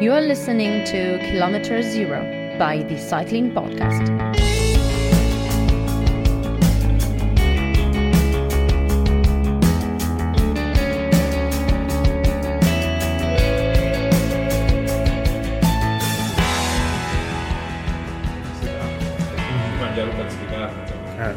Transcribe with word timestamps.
You 0.00 0.12
are 0.12 0.20
listening 0.22 0.84
to 0.86 1.18
Kilometer 1.30 1.82
Zero 1.82 2.22
by 2.58 2.82
the 2.82 2.96
Cycling 2.96 3.52
Podcast. 3.52 4.10
mangiare 19.78 20.10
un 20.10 20.16
pezzo 20.16 20.36
di 20.38 20.46
carne 20.46 20.80
insomma. 20.82 21.30
Eh. 21.30 21.34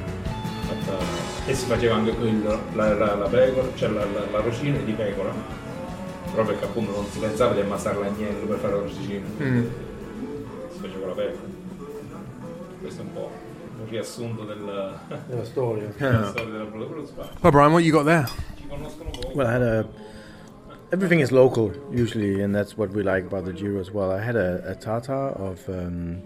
Fatta- 0.67 1.21
e 1.45 1.53
si 1.53 1.65
faceva 1.65 1.95
anche 1.95 2.11
quello, 2.13 2.61
la, 2.73 2.93
la, 2.93 3.15
la 3.15 3.27
pecora, 3.27 3.67
cioè 3.75 3.89
la, 3.89 4.05
la, 4.05 4.25
la 4.31 4.39
roscina 4.39 4.77
di 4.77 4.93
pecora 4.93 5.52
però 6.33 6.45
perché 6.45 6.65
appunto 6.65 6.91
non 6.91 7.05
si 7.05 7.19
pensava 7.19 7.53
di 7.53 7.61
ammassare 7.61 7.99
l'agnello 7.99 8.45
per 8.47 8.57
fare 8.57 8.73
la 8.73 8.79
roscina 8.81 9.25
Mm. 9.41 9.63
si 10.71 10.79
faceva 10.79 11.07
la 11.07 11.13
pecora 11.13 11.51
questo 12.81 13.01
è 13.01 13.05
un 13.05 13.13
po' 13.13 13.29
un 13.79 13.89
riassunto 13.89 14.43
del, 14.45 14.99
Della 15.27 15.43
storia. 15.45 15.87
della 15.97 16.27
storia 16.29 16.51
della 16.51 16.63
Bulletproof 16.65 17.07
Spa 17.07 17.29
Well, 17.41 17.51
Brian, 17.51 17.71
what 17.71 17.83
you 17.83 17.91
got 17.91 18.05
there? 18.05 18.27
ci 18.57 18.67
conoscono 18.67 19.09
poco 19.11 19.31
Well, 19.35 19.47
I 19.47 19.51
had 19.53 19.61
a. 19.61 19.85
Everything 20.91 21.21
is 21.21 21.31
local 21.31 21.71
usually, 21.91 22.41
and 22.43 22.53
that's 22.53 22.77
what 22.77 22.91
we 22.91 23.01
like 23.01 23.25
about 23.25 23.45
the 23.45 23.51
Giro 23.53 23.79
as 23.79 23.89
well. 23.91 24.11
I 24.11 24.21
had 24.21 24.35
a, 24.35 24.61
a 24.69 24.75
tartar 24.75 25.33
of 25.39 25.67
um, 25.67 26.21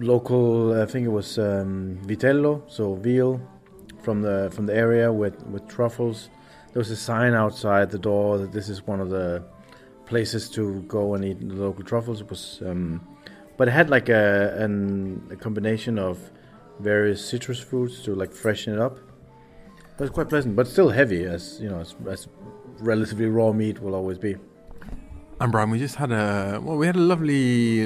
local. 0.00 0.72
I 0.80 0.86
think 0.86 1.06
it 1.06 1.10
was 1.12 1.38
um, 1.38 1.98
vitello, 2.04 2.62
so 2.66 2.94
veal 2.94 3.40
from 4.02 4.22
the 4.22 4.50
from 4.52 4.66
the 4.66 4.74
area 4.74 5.12
with 5.12 5.34
with 5.46 5.66
truffles. 5.68 6.30
There 6.72 6.80
was 6.80 6.90
a 6.90 6.96
sign 6.96 7.34
outside 7.34 7.90
the 7.90 7.98
door 7.98 8.38
that 8.38 8.52
this 8.52 8.68
is 8.68 8.86
one 8.86 9.00
of 9.00 9.10
the 9.10 9.44
places 10.06 10.48
to 10.50 10.80
go 10.82 11.14
and 11.14 11.24
eat 11.24 11.40
the 11.40 11.54
local 11.54 11.84
truffles. 11.84 12.20
It 12.20 12.30
was, 12.30 12.62
um, 12.64 13.06
but 13.56 13.68
it 13.68 13.72
had 13.72 13.90
like 13.90 14.08
a 14.08 14.56
an, 14.58 15.28
a 15.30 15.36
combination 15.36 15.98
of 15.98 16.30
various 16.80 17.24
citrus 17.24 17.60
fruits 17.60 18.02
to 18.04 18.14
like 18.14 18.32
freshen 18.32 18.72
it 18.72 18.80
up. 18.80 18.96
It 18.96 20.00
was 20.00 20.10
quite 20.10 20.28
pleasant, 20.28 20.56
but 20.56 20.66
still 20.66 20.88
heavy, 20.88 21.24
as 21.24 21.60
you 21.60 21.68
know, 21.68 21.80
as, 21.80 21.94
as 22.08 22.28
relatively 22.78 23.26
raw 23.26 23.52
meat 23.52 23.80
will 23.80 23.94
always 23.94 24.18
be. 24.18 24.36
And 25.40 25.50
Brian, 25.50 25.70
we 25.70 25.78
just 25.78 25.96
had 25.96 26.12
a 26.12 26.60
well, 26.62 26.76
we 26.76 26.86
had 26.86 26.96
a 26.96 27.00
lovely 27.00 27.84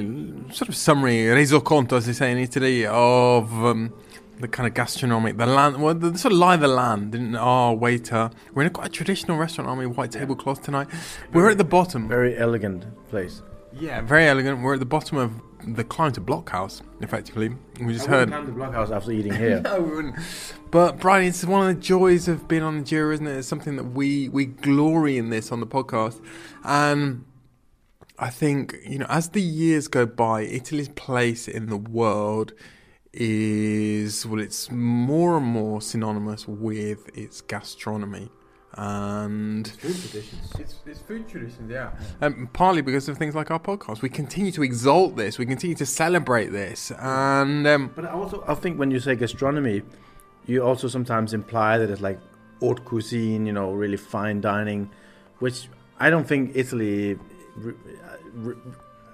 sort 0.52 0.68
of 0.68 0.76
summary 0.76 1.24
resoconto, 1.24 1.94
as 1.94 2.06
they 2.06 2.12
say 2.12 2.30
in 2.30 2.38
Italy, 2.38 2.86
of 2.86 3.52
um, 3.64 3.92
the 4.38 4.48
kind 4.48 4.66
of 4.66 4.74
gastronomic, 4.74 5.36
the 5.36 5.46
land, 5.46 5.82
well, 5.82 5.94
the, 5.94 6.16
sort 6.18 6.32
of 6.32 6.38
lie 6.38 6.54
of 6.54 6.60
the 6.60 6.68
land. 6.68 7.12
Didn't 7.12 7.36
our 7.36 7.74
waiter? 7.74 8.30
We're 8.52 8.62
in 8.62 8.68
a 8.68 8.70
quite 8.70 8.92
traditional 8.92 9.36
restaurant, 9.38 9.68
aren't 9.68 9.78
we? 9.78 9.86
White 9.86 10.12
tablecloth 10.12 10.62
tonight. 10.62 10.88
We're 11.32 11.50
at 11.50 11.58
the 11.58 11.64
bottom. 11.64 12.08
Very 12.08 12.36
elegant 12.36 12.84
place. 13.08 13.42
Yeah, 13.72 14.00
very 14.02 14.26
elegant. 14.26 14.62
We're 14.62 14.74
at 14.74 14.80
the 14.80 14.86
bottom 14.86 15.18
of 15.18 15.40
the 15.66 15.84
climb 15.84 16.12
to 16.12 16.20
Blockhouse, 16.20 16.82
effectively. 17.00 17.50
We 17.80 17.92
just 17.92 18.06
heard. 18.06 18.30
the 18.30 18.52
blockhouse 18.52 18.90
after 18.90 19.12
eating 19.12 19.34
here. 19.34 19.60
No, 19.64 19.80
we 19.80 19.96
wouldn't. 19.96 20.16
But 20.70 20.98
Brian, 20.98 21.26
it's 21.26 21.44
one 21.44 21.68
of 21.68 21.74
the 21.74 21.80
joys 21.80 22.28
of 22.28 22.48
being 22.48 22.62
on 22.62 22.78
the 22.78 22.84
Giro, 22.84 23.12
isn't 23.12 23.26
it? 23.26 23.38
It's 23.38 23.48
something 23.48 23.76
that 23.76 23.84
we 23.84 24.28
we 24.28 24.46
glory 24.46 25.18
in 25.18 25.30
this 25.30 25.50
on 25.50 25.60
the 25.60 25.66
podcast, 25.66 26.22
and 26.64 27.24
I 28.18 28.30
think 28.30 28.76
you 28.84 28.98
know 28.98 29.06
as 29.08 29.30
the 29.30 29.42
years 29.42 29.88
go 29.88 30.06
by, 30.06 30.42
Italy's 30.42 30.88
place 30.88 31.48
in 31.48 31.66
the 31.66 31.76
world 31.76 32.52
is 33.16 34.26
well, 34.26 34.40
it's 34.40 34.70
more 34.70 35.36
and 35.38 35.46
more 35.46 35.80
synonymous 35.80 36.46
with 36.46 37.16
its 37.16 37.40
gastronomy. 37.40 38.30
And 38.78 39.66
Food 39.66 39.96
traditions. 39.96 40.52
it's, 40.58 40.74
it's 40.84 41.00
food 41.00 41.26
traditions, 41.26 41.70
yeah. 41.70 41.92
Um, 42.20 42.50
partly 42.52 42.82
because 42.82 43.08
of 43.08 43.16
things 43.16 43.34
like 43.34 43.50
our 43.50 43.58
podcast. 43.58 44.02
We 44.02 44.10
continue 44.10 44.52
to 44.52 44.62
exalt 44.62 45.16
this, 45.16 45.38
we 45.38 45.46
continue 45.46 45.74
to 45.76 45.86
celebrate 45.86 46.48
this. 46.52 46.92
And 46.98 47.66
um, 47.66 47.90
But 47.96 48.04
I 48.04 48.10
also, 48.10 48.44
I 48.46 48.54
think 48.54 48.78
when 48.78 48.90
you 48.90 49.00
say 49.00 49.14
gastronomy, 49.16 49.80
you 50.44 50.62
also 50.62 50.88
sometimes 50.88 51.32
imply 51.32 51.78
that 51.78 51.88
it's 51.88 52.02
like 52.02 52.20
haute 52.60 52.84
cuisine, 52.84 53.46
you 53.46 53.52
know, 53.52 53.72
really 53.72 53.96
fine 53.96 54.42
dining, 54.42 54.90
which 55.38 55.68
I 55.98 56.10
don't 56.10 56.28
think 56.28 56.52
Italy. 56.54 57.18
re- 57.56 57.72
re- 58.34 58.56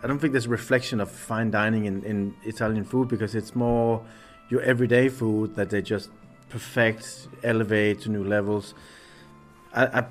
I 0.02 0.08
don't 0.08 0.18
think 0.18 0.32
there's 0.32 0.46
a 0.46 0.50
reflection 0.50 1.00
of 1.00 1.10
fine 1.10 1.50
dining 1.50 1.84
in, 1.84 2.02
in 2.02 2.34
Italian 2.42 2.84
food 2.84 3.08
because 3.08 3.34
it's 3.34 3.54
more 3.54 4.04
your 4.48 4.60
everyday 4.62 5.08
food 5.08 5.54
that 5.54 5.70
they 5.70 5.80
just 5.80 6.10
perfect, 6.48 7.28
elevate 7.44 8.00
to 8.02 8.10
new 8.10 8.24
levels. 8.24 8.74
I, 9.72 10.00
I, 10.00 10.06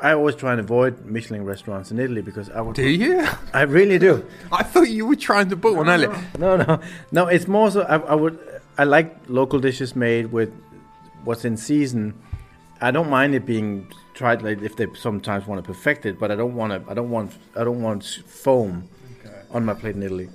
I 0.00 0.12
always 0.12 0.34
try 0.34 0.52
and 0.52 0.60
avoid 0.60 1.06
Michelin 1.06 1.44
restaurants 1.44 1.92
in 1.92 2.00
Italy 2.00 2.20
because 2.20 2.50
I 2.50 2.60
would. 2.60 2.74
do 2.74 2.88
you? 2.88 3.26
I 3.54 3.62
really 3.62 3.98
do. 3.98 4.26
I 4.52 4.64
thought 4.64 4.88
you 4.88 5.06
were 5.06 5.16
trying 5.16 5.48
to 5.50 5.56
book 5.56 5.76
one 5.76 5.88
earlier. 5.88 6.14
No, 6.38 6.56
no, 6.56 6.80
no. 7.12 7.26
It's 7.28 7.46
more 7.46 7.70
so. 7.70 7.82
I, 7.82 7.96
I 7.98 8.14
would. 8.14 8.38
I 8.76 8.84
like 8.84 9.16
local 9.28 9.60
dishes 9.60 9.94
made 9.96 10.32
with 10.32 10.52
what's 11.24 11.44
in 11.44 11.56
season. 11.56 12.14
I 12.80 12.90
don't 12.90 13.10
mind 13.10 13.34
it 13.34 13.46
being 13.46 13.92
tried. 14.14 14.42
Like 14.42 14.62
if 14.62 14.76
they 14.76 14.86
sometimes 14.94 15.46
want 15.46 15.64
to 15.64 15.66
perfect 15.66 16.06
it, 16.06 16.18
but 16.18 16.30
I 16.30 16.36
don't 16.36 16.54
want 16.54 16.72
to. 16.72 16.90
I 16.90 16.94
don't 16.94 17.10
want. 17.10 17.32
I 17.56 17.64
don't 17.64 17.82
want 17.82 18.04
foam 18.26 18.88
on 19.50 19.64
my 19.64 19.74
plate 19.74 19.96
in 19.96 20.02
Italy. 20.02 20.28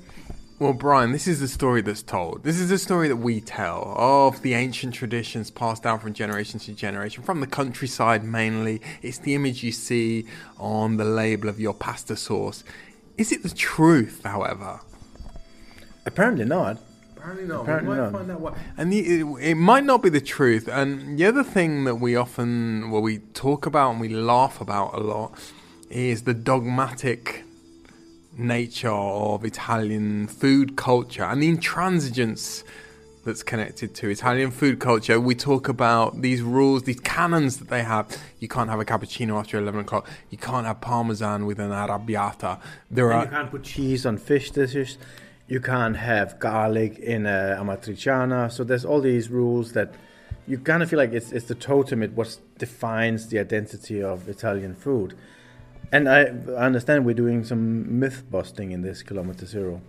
Well, 0.60 0.74
Brian, 0.74 1.12
this 1.12 1.28
is 1.28 1.40
the 1.40 1.48
story 1.48 1.82
that's 1.82 2.04
told. 2.04 2.44
This 2.44 2.60
is 2.60 2.70
the 2.70 2.78
story 2.78 3.08
that 3.08 3.18
we 3.18 3.42
tell 3.42 3.94
of 3.98 4.42
the 4.44 4.54
ancient 4.54 4.94
traditions 4.94 5.52
passed 5.52 5.84
down 5.84 6.00
from 6.00 6.14
generation 6.14 6.60
to 6.62 6.74
generation, 6.74 7.24
from 7.24 7.42
the 7.42 7.48
countryside 7.48 8.24
mainly. 8.24 8.80
It's 9.02 9.18
the 9.18 9.36
image 9.36 9.64
you 9.64 9.72
see 9.72 10.26
on 10.58 10.98
the 10.98 11.06
label 11.06 11.50
of 11.50 11.60
your 11.60 11.74
pasta 11.74 12.16
sauce. 12.16 12.64
Is 13.18 13.32
it 13.32 13.44
the 13.44 13.50
truth, 13.50 14.22
however? 14.24 14.80
Apparently 16.06 16.46
not. 16.46 16.80
Apparently 17.18 17.48
not. 17.48 17.62
Apparently 17.62 17.90
we 17.90 17.96
might 17.96 18.04
not. 18.04 18.12
find 18.14 18.32
out 18.32 18.40
why. 18.40 18.58
And 18.78 18.94
the, 18.94 19.00
it, 19.00 19.26
it 19.52 19.56
might 19.56 19.84
not 19.84 20.04
be 20.04 20.10
the 20.10 20.22
truth. 20.22 20.68
And 20.68 21.18
the 21.18 21.26
other 21.26 21.44
thing 21.44 21.84
that 21.86 21.96
we 21.96 22.16
often, 22.16 22.92
well, 22.92 23.02
we 23.02 23.18
talk 23.18 23.66
about 23.66 23.92
and 23.92 24.00
we 24.00 24.10
laugh 24.10 24.62
about 24.62 24.94
a 24.94 25.00
lot 25.00 25.38
is 25.90 26.24
the 26.24 26.34
dogmatic 26.34 27.44
nature 28.38 28.90
of 28.90 29.46
Italian 29.46 30.28
food 30.28 30.76
culture 30.76 31.24
and 31.24 31.42
the 31.42 31.56
intransigence 31.56 32.64
that's 33.26 33.44
connected 33.44 33.96
to 33.96 34.10
Italian 34.10 34.52
food 34.52 34.80
culture. 34.80 35.20
We 35.20 35.36
talk 35.36 35.70
about 35.70 36.22
these 36.22 36.42
rules, 36.42 36.84
these 36.84 37.00
canons 37.00 37.58
that 37.58 37.70
they 37.70 37.84
have. 37.84 38.18
You 38.40 38.48
can't 38.48 38.70
have 38.70 38.80
a 38.80 38.86
cappuccino 38.86 39.40
after 39.40 39.58
11 39.58 39.82
o'clock. 39.82 40.10
You 40.30 40.38
can't 40.38 40.66
have 40.66 40.82
parmesan 40.82 41.46
with 41.46 41.60
an 41.60 41.72
arrabbiata. 41.72 42.60
There 42.92 43.12
And 43.12 43.22
are 43.22 43.24
you 43.26 43.32
can't 43.32 43.52
put 43.52 43.64
cheese 43.64 44.06
on 44.06 44.18
fish 44.18 44.52
dishes. 44.52 44.98
You 45.48 45.62
can't 45.62 45.96
have 45.96 46.40
garlic 46.40 47.00
in 47.00 47.26
a 47.26 47.58
amatriciana. 47.60 48.52
So 48.52 48.64
there's 48.64 48.86
all 48.86 49.02
these 49.02 49.30
rules 49.30 49.74
that 49.74 49.94
you 50.48 50.58
kind 50.58 50.84
of 50.84 50.90
feel 50.90 51.00
like 51.00 51.14
it's 51.14 51.32
it's 51.32 51.46
the 51.46 51.56
totem. 51.56 52.04
It 52.04 52.12
what 52.14 52.38
defines 52.58 53.28
the 53.28 53.40
identity 53.40 54.04
of 54.04 54.28
Italian 54.28 54.76
food. 54.76 55.16
And 55.94 56.10
I, 56.10 56.24
understand 56.58 57.06
we're 57.06 57.14
doing 57.14 57.44
some 57.44 58.00
myth 58.00 58.24
busting 58.32 58.72
in 58.72 58.82
this 58.82 59.04
kilometer 59.04 59.46
zero. 59.46 59.80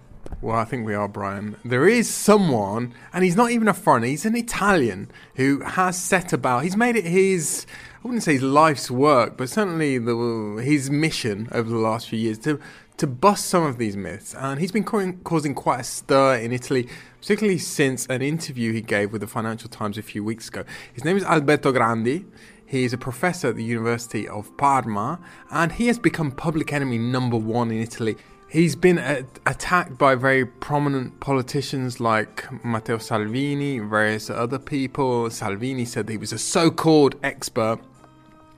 Well, 0.42 0.54
I 0.54 0.66
think 0.66 0.84
we 0.84 0.92
are, 0.92 1.08
Brian. 1.08 1.56
There 1.64 1.88
is 1.88 2.12
someone, 2.12 2.92
and 3.14 3.24
he's 3.24 3.36
not 3.36 3.52
even 3.52 3.68
a 3.68 3.74
foreigner, 3.74 4.08
he's 4.08 4.26
an 4.26 4.36
Italian 4.36 5.10
who 5.36 5.60
has 5.60 5.98
set 5.98 6.34
about, 6.34 6.62
he's 6.62 6.76
made 6.76 6.96
it 6.96 7.06
his, 7.06 7.64
I 8.02 8.06
wouldn't 8.06 8.22
say 8.22 8.34
his 8.34 8.42
life's 8.42 8.90
work, 8.90 9.38
but 9.38 9.48
certainly 9.48 9.96
the, 9.96 10.62
his 10.62 10.90
mission 10.90 11.48
over 11.52 11.70
the 11.70 11.78
last 11.78 12.10
few 12.10 12.18
years 12.18 12.38
to, 12.40 12.60
to 12.98 13.06
bust 13.06 13.46
some 13.46 13.64
of 13.64 13.78
these 13.78 13.96
myths. 13.96 14.34
And 14.34 14.60
he's 14.60 14.72
been 14.72 14.84
causing 14.84 15.54
quite 15.54 15.80
a 15.80 15.84
stir 15.84 16.36
in 16.36 16.52
Italy, 16.52 16.86
particularly 17.18 17.58
since 17.58 18.06
an 18.08 18.20
interview 18.20 18.74
he 18.74 18.82
gave 18.82 19.10
with 19.10 19.22
the 19.22 19.26
Financial 19.26 19.70
Times 19.70 19.96
a 19.96 20.02
few 20.02 20.22
weeks 20.22 20.48
ago. 20.48 20.64
His 20.92 21.02
name 21.02 21.16
is 21.16 21.24
Alberto 21.24 21.72
Grandi. 21.72 22.26
He 22.74 22.82
is 22.82 22.92
a 22.92 22.98
professor 22.98 23.50
at 23.50 23.54
the 23.54 23.62
University 23.62 24.26
of 24.26 24.50
Parma, 24.56 25.20
and 25.52 25.70
he 25.70 25.86
has 25.86 25.96
become 25.96 26.32
public 26.32 26.72
enemy 26.72 26.98
number 26.98 27.36
one 27.36 27.70
in 27.70 27.80
Italy. 27.80 28.16
He's 28.48 28.74
been 28.74 28.98
attacked 29.46 29.96
by 29.96 30.16
very 30.16 30.44
prominent 30.44 31.20
politicians 31.20 32.00
like 32.00 32.64
Matteo 32.64 32.98
Salvini, 32.98 33.78
various 33.78 34.28
other 34.28 34.58
people. 34.58 35.30
Salvini 35.30 35.84
said 35.84 36.08
he 36.08 36.16
was 36.16 36.32
a 36.32 36.38
so 36.38 36.68
called 36.68 37.14
expert. 37.22 37.78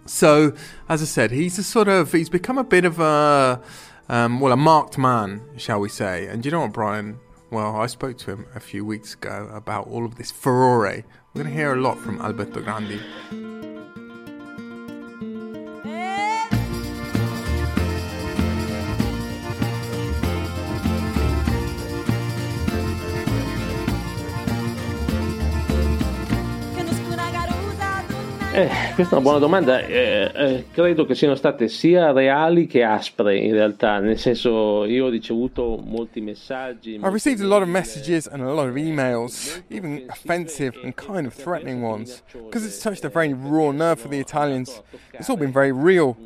So, 0.07 0.55
as 0.89 1.03
I 1.03 1.05
said, 1.05 1.31
he's 1.31 1.59
a 1.59 1.63
sort 1.63 1.87
of, 1.87 2.11
he's 2.13 2.31
become 2.31 2.57
a 2.57 2.65
bit 2.65 2.87
of 2.87 2.99
a, 2.99 3.61
um, 4.09 4.41
well, 4.41 4.55
a 4.55 4.57
marked 4.57 4.97
man, 4.97 5.43
shall 5.59 5.81
we 5.81 5.91
say. 5.91 6.27
And 6.27 6.43
you 6.43 6.51
know 6.51 6.61
what, 6.61 6.73
Brian? 6.73 7.21
Well, 7.51 7.77
I 7.77 7.85
spoke 7.85 8.17
to 8.21 8.31
him 8.31 8.47
a 8.55 8.61
few 8.61 8.83
weeks 8.83 9.13
ago 9.13 9.51
about 9.53 9.89
all 9.89 10.07
of 10.07 10.15
this 10.15 10.31
furore. 10.31 11.05
We're 11.35 11.43
going 11.43 11.47
to 11.49 11.53
hear 11.53 11.75
a 11.75 11.81
lot 11.83 11.99
from 11.99 12.19
Alberto 12.23 12.63
Grandi. 12.63 12.99
Eh, 28.57 28.71
questa 28.95 29.17
è 29.17 29.19
una 29.19 29.21
buona 29.21 29.39
domanda. 29.39 29.81
Eh, 29.81 30.31
eh, 30.35 30.65
credo 30.73 31.05
che 31.05 31.15
siano 31.15 31.35
state 31.35 31.69
sia 31.69 32.11
reali 32.13 32.67
che 32.67 32.83
aspre 32.83 33.37
in 33.37 33.53
realtà, 33.53 33.99
nel 33.99 34.19
senso 34.19 34.87
io 34.87 35.05
ho 35.05 35.09
ricevuto 35.11 35.79
molti 35.85 36.23
messaggi. 36.23 36.95
I 36.95 37.01
received 37.11 37.43
a 37.43 37.47
lot 37.47 37.61
of 37.61 37.69
messages 37.69 38.27
and 38.27 38.41
a 38.41 38.51
lot 38.51 38.67
of 38.67 38.77
emails, 38.77 39.63
even 39.69 40.07
offensive 40.09 40.73
and 40.83 40.95
kind 40.95 41.27
of 41.27 41.35
threatening 41.35 41.83
ones, 41.83 42.23
because 42.33 42.65
it's 42.65 42.79
touched 42.79 43.05
a 43.05 43.11
very 43.11 43.35
raw 43.35 43.73
nerve 43.73 44.01
for 44.01 44.09
the 44.09 44.19
Italians. 44.19 44.81
It's 45.13 45.29
all 45.29 45.37
been 45.37 45.53
very 45.53 45.73
real. 45.73 46.17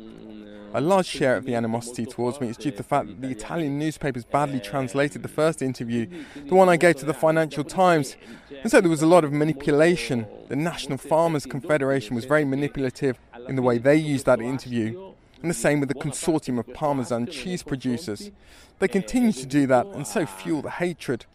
A 0.73 0.81
large 0.81 1.05
share 1.05 1.35
of 1.35 1.45
the 1.45 1.55
animosity 1.55 2.05
towards 2.05 2.39
me 2.39 2.47
is 2.49 2.57
due 2.57 2.71
to 2.71 2.77
the 2.77 2.83
fact 2.83 3.07
that 3.07 3.21
the 3.21 3.29
Italian 3.29 3.77
newspapers 3.77 4.23
badly 4.23 4.59
translated 4.59 5.21
the 5.21 5.27
first 5.27 5.61
interview, 5.61 6.07
the 6.45 6.55
one 6.55 6.69
I 6.69 6.77
gave 6.77 6.95
to 6.97 7.05
the 7.05 7.13
Financial 7.13 7.63
Times, 7.63 8.15
and 8.61 8.71
so 8.71 8.79
there 8.79 8.89
was 8.89 9.01
a 9.01 9.07
lot 9.07 9.23
of 9.23 9.33
manipulation. 9.33 10.25
The 10.47 10.55
National 10.55 10.97
Farmers 10.97 11.45
Confederation 11.45 12.15
was 12.15 12.25
very 12.25 12.45
manipulative 12.45 13.19
in 13.49 13.55
the 13.55 13.61
way 13.61 13.79
they 13.79 13.97
used 13.97 14.25
that 14.27 14.39
interview, 14.39 15.13
and 15.41 15.49
the 15.49 15.55
same 15.55 15.79
with 15.79 15.89
the 15.89 15.95
consortium 15.95 16.57
of 16.57 16.73
Parmesan 16.73 17.27
cheese 17.27 17.63
producers. 17.63 18.31
They 18.79 18.87
continue 18.87 19.33
to 19.33 19.45
do 19.45 19.67
that 19.67 19.87
and 19.87 20.07
so 20.07 20.25
fuel 20.25 20.61
the 20.61 20.69
hatred. 20.69 21.25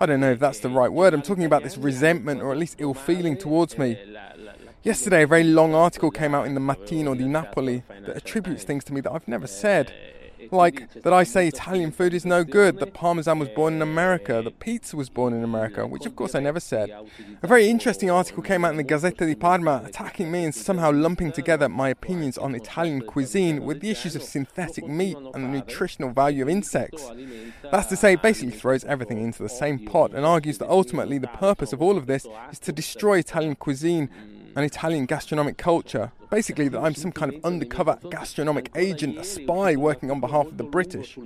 I 0.00 0.06
don't 0.06 0.20
know 0.20 0.30
if 0.30 0.38
that's 0.38 0.60
the 0.60 0.68
right 0.68 0.92
word, 0.92 1.12
I'm 1.12 1.22
talking 1.22 1.44
about 1.44 1.64
this 1.64 1.76
resentment 1.76 2.40
or 2.40 2.52
at 2.52 2.58
least 2.58 2.76
ill 2.78 2.94
feeling 2.94 3.36
towards 3.36 3.76
me. 3.76 3.98
Yesterday, 4.86 5.24
a 5.24 5.26
very 5.26 5.42
long 5.42 5.74
article 5.74 6.12
came 6.12 6.32
out 6.32 6.46
in 6.46 6.54
the 6.54 6.60
Mattino 6.60 7.18
di 7.18 7.24
Napoli 7.24 7.82
that 7.88 8.16
attributes 8.16 8.62
things 8.62 8.84
to 8.84 8.92
me 8.92 9.00
that 9.00 9.10
I've 9.10 9.26
never 9.26 9.48
said. 9.48 9.92
Like 10.52 11.02
that 11.02 11.12
I 11.12 11.24
say 11.24 11.48
Italian 11.48 11.90
food 11.90 12.14
is 12.14 12.24
no 12.24 12.44
good, 12.44 12.78
that 12.78 12.94
Parmesan 12.94 13.40
was 13.40 13.48
born 13.48 13.74
in 13.74 13.82
America, 13.82 14.42
that 14.44 14.60
pizza 14.60 14.96
was 14.96 15.08
born 15.08 15.32
in 15.32 15.42
America, 15.42 15.88
which 15.88 16.06
of 16.06 16.14
course 16.14 16.36
I 16.36 16.38
never 16.38 16.60
said. 16.60 16.92
A 17.42 17.48
very 17.48 17.68
interesting 17.68 18.12
article 18.12 18.44
came 18.44 18.64
out 18.64 18.70
in 18.70 18.76
the 18.76 18.84
Gazzetta 18.84 19.26
di 19.26 19.34
Parma 19.34 19.82
attacking 19.84 20.30
me 20.30 20.44
and 20.44 20.54
somehow 20.54 20.92
lumping 20.92 21.32
together 21.32 21.68
my 21.68 21.88
opinions 21.88 22.38
on 22.38 22.54
Italian 22.54 23.00
cuisine 23.00 23.64
with 23.64 23.80
the 23.80 23.90
issues 23.90 24.14
of 24.14 24.22
synthetic 24.22 24.86
meat 24.86 25.16
and 25.34 25.42
the 25.42 25.48
nutritional 25.48 26.10
value 26.10 26.42
of 26.42 26.48
insects. 26.48 27.10
That's 27.72 27.88
to 27.88 27.96
say, 27.96 28.12
it 28.12 28.22
basically 28.22 28.56
throws 28.56 28.84
everything 28.84 29.18
into 29.18 29.42
the 29.42 29.48
same 29.48 29.80
pot 29.84 30.14
and 30.14 30.24
argues 30.24 30.58
that 30.58 30.70
ultimately 30.70 31.18
the 31.18 31.26
purpose 31.26 31.72
of 31.72 31.82
all 31.82 31.96
of 31.96 32.06
this 32.06 32.24
is 32.52 32.60
to 32.60 32.70
destroy 32.70 33.18
Italian 33.18 33.56
cuisine 33.56 34.10
and 34.56 34.64
Italian 34.64 35.04
gastronomic 35.04 35.58
culture. 35.58 36.10
Basically, 36.30 36.66
that 36.68 36.80
I'm 36.80 36.94
some 36.94 37.12
kind 37.12 37.32
of 37.32 37.44
undercover 37.44 37.98
gastronomic 38.10 38.70
agent, 38.74 39.18
a 39.18 39.22
spy 39.24 39.76
working 39.76 40.10
on 40.10 40.18
behalf 40.18 40.46
of 40.46 40.56
the 40.56 40.64
British. 40.64 41.16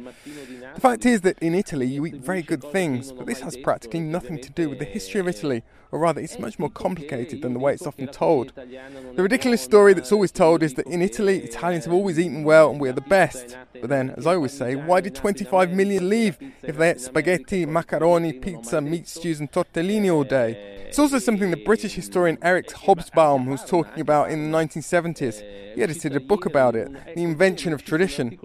The 0.75 0.81
fact 0.81 1.06
is 1.06 1.23
that 1.23 1.38
in 1.38 1.55
Italy 1.55 1.87
you 1.87 2.05
eat 2.05 2.17
very 2.17 2.43
good 2.43 2.62
things, 2.62 3.12
but 3.12 3.27
this 3.27 3.41
has 3.41 3.56
practically 3.56 4.00
nothing 4.00 4.41
to 4.41 4.50
do 4.50 4.69
with 4.69 4.81
the 4.81 4.85
history 4.85 5.21
of 5.21 5.29
Italy, 5.29 5.62
or 5.92 5.98
rather, 5.98 6.20
it's 6.20 6.38
much 6.38 6.58
more 6.58 6.70
complicated 6.70 7.42
than 7.42 7.52
the 7.52 7.58
way 7.58 7.72
it's 7.72 7.87
often 7.87 8.08
told. 8.08 8.52
The 8.54 9.22
ridiculous 9.22 9.60
story 9.62 9.94
that's 9.94 10.12
always 10.12 10.32
told 10.32 10.62
is 10.62 10.75
that 10.75 10.87
in 10.87 11.02
Italy, 11.02 11.38
Italians 11.38 11.84
have 11.84 11.94
always 11.94 12.19
eaten 12.19 12.44
well 12.44 12.70
and 12.70 12.81
we're 12.81 12.92
the 12.92 13.00
best. 13.00 13.56
But 13.81 13.88
then, 13.88 14.10
as 14.16 14.26
I 14.26 14.34
always 14.34 14.52
say, 14.52 14.76
why 14.76 15.00
did 15.00 15.14
25 15.14 15.72
million 15.72 16.08
leave 16.08 16.38
if 16.62 16.76
they 16.76 16.90
ate 16.90 17.00
spaghetti, 17.00 17.66
macaroni, 17.66 18.32
pizza, 18.32 18.81
meat 18.81 19.08
stews, 19.08 19.40
and 19.40 19.50
tortellini 19.50 20.12
all 20.12 20.25
day? 20.25 20.81
It's 20.90 20.98
also 20.98 21.20
something 21.20 21.50
the 21.50 21.56
British 21.56 21.94
historian 21.94 22.37
Eric 22.42 22.69
Hobsbawm 22.69 23.46
was 23.46 23.64
talking 23.64 24.00
about 24.00 24.31
in 24.31 24.50
the 24.50 24.58
1970s. 24.58 25.40
He 25.75 25.82
edited 25.84 26.16
a 26.16 26.20
book 26.20 26.46
about 26.46 26.75
it, 26.75 26.92
The 27.14 27.22
Invention 27.22 27.72
of 27.72 27.84
Tradition. 27.84 28.38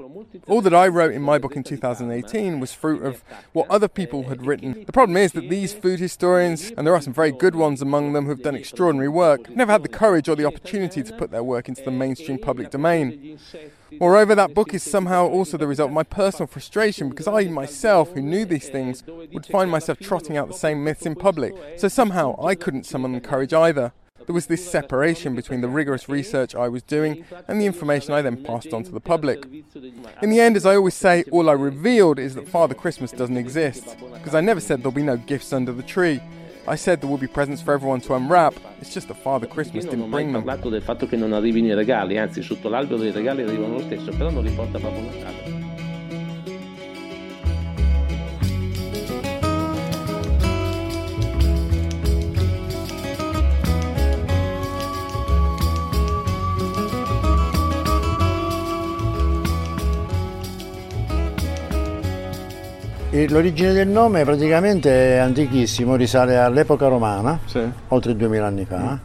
All 0.47 0.61
that 0.61 0.73
I 0.73 0.87
wrote 0.87 1.13
in 1.13 1.23
my 1.23 1.39
book 1.39 1.55
in 1.55 1.63
2018 1.63 2.59
was 2.59 2.71
fruit 2.71 3.03
of 3.03 3.23
what 3.53 3.67
other 3.67 3.87
people 3.87 4.29
had 4.29 4.45
written. 4.45 4.83
The 4.85 4.91
problem 4.91 5.17
is 5.17 5.31
that 5.31 5.49
these 5.49 5.73
food 5.73 5.99
historians, 5.99 6.71
and 6.77 6.85
there 6.85 6.93
are 6.93 7.01
some 7.01 7.13
very 7.13 7.31
good 7.35 7.55
ones 7.55 7.81
among 7.81 8.13
them 8.13 8.25
who've 8.25 8.41
done 8.41 8.55
extraordinary 8.55 9.09
work, 9.09 9.49
never 9.49 9.71
had 9.71 9.83
the 9.83 9.89
courage 9.89 10.27
or 10.27 10.35
the 10.35 10.45
opportunity 10.45 11.03
to 11.03 11.13
put 11.13 11.31
their 11.31 11.43
work 11.43 11.69
into 11.69 11.83
the 11.83 11.91
mainstream 11.91 12.37
public 12.39 12.71
domain. 12.71 13.37
Moreover, 13.99 14.35
that 14.35 14.53
book 14.53 14.73
is 14.73 14.83
somehow 14.83 15.27
also 15.27 15.57
the 15.57 15.67
result 15.67 15.89
of 15.89 15.93
my 15.93 16.03
personal 16.03 16.47
frustration 16.47 17.09
because 17.09 17.27
I 17.27 17.45
myself, 17.45 18.11
who 18.13 18.21
knew 18.21 18.45
these 18.45 18.69
things, 18.69 19.03
would 19.07 19.45
find 19.45 19.69
myself 19.71 19.99
trotting 19.99 20.37
out 20.37 20.47
the 20.47 20.53
same 20.53 20.83
myths 20.83 21.05
in 21.05 21.15
public. 21.15 21.53
So 21.77 21.87
somehow 21.87 22.35
I 22.43 22.55
couldn't 22.55 22.85
summon 22.85 23.13
the 23.13 23.21
courage 23.21 23.53
either. 23.53 23.93
There 24.25 24.33
was 24.33 24.47
this 24.47 24.69
separation 24.69 25.35
between 25.35 25.61
the 25.61 25.67
rigorous 25.67 26.09
research 26.09 26.55
I 26.55 26.67
was 26.67 26.81
doing 26.81 27.25
and 27.47 27.61
the 27.61 27.67
information 27.67 28.11
I 28.13 28.23
then 28.23 28.43
passed 28.43 28.73
on 28.73 28.83
to 28.83 28.91
the 28.91 28.99
public. 28.99 29.45
In 30.21 30.31
the 30.31 30.39
end, 30.39 30.57
as 30.57 30.65
I 30.65 30.75
always 30.75 30.95
say, 30.95 31.23
all 31.31 31.47
I 31.47 31.53
revealed 31.53 32.17
is 32.17 32.33
that 32.33 32.49
Father 32.49 32.73
Christmas 32.73 33.11
doesn't 33.11 33.37
exist, 33.37 33.95
because 34.13 34.33
I 34.33 34.41
never 34.41 34.59
said 34.59 34.79
there'll 34.79 34.91
be 34.91 35.03
no 35.03 35.17
gifts 35.17 35.53
under 35.53 35.71
the 35.71 35.83
tree. 35.83 36.21
I 36.67 36.75
said 36.77 36.99
there 36.99 37.09
will 37.09 37.19
be 37.19 37.27
presents 37.27 37.61
for 37.61 37.73
everyone 37.73 38.01
to 38.01 38.15
unwrap. 38.15 38.55
It's 38.81 38.91
just 38.91 39.07
that 39.09 39.17
Father 39.17 39.45
Christmas 39.45 39.85
didn't 39.85 40.09
bring 40.09 40.31
them. 40.31 40.43
del 40.43 40.81
fatto 40.81 41.05
che 41.05 41.15
non 41.15 41.31
arrivino 41.33 41.67
i 41.67 41.75
regali, 41.75 42.17
anzi 42.17 42.41
sotto 42.41 42.69
l'albero 42.69 42.97
dei 42.97 43.11
regali 43.11 43.43
arrivano 43.43 43.73
lo 43.73 43.81
stesso, 43.81 44.11
però 44.11 44.31
non 44.31 44.43
li 44.43 44.51
porta 44.51 44.79
Babbo 44.79 44.99
Natale. 44.99 45.54
L'origine 63.15 63.71
del 63.71 63.87
nome 63.87 64.25
praticamente 64.25 65.15
è 65.15 65.17
antichissimo, 65.19 65.95
risale 65.95 66.37
all'epoca 66.37 66.87
romana, 66.87 67.39
oltre 67.87 68.13
2000 68.13 68.45
anni 68.45 68.65
fa, 68.65 68.99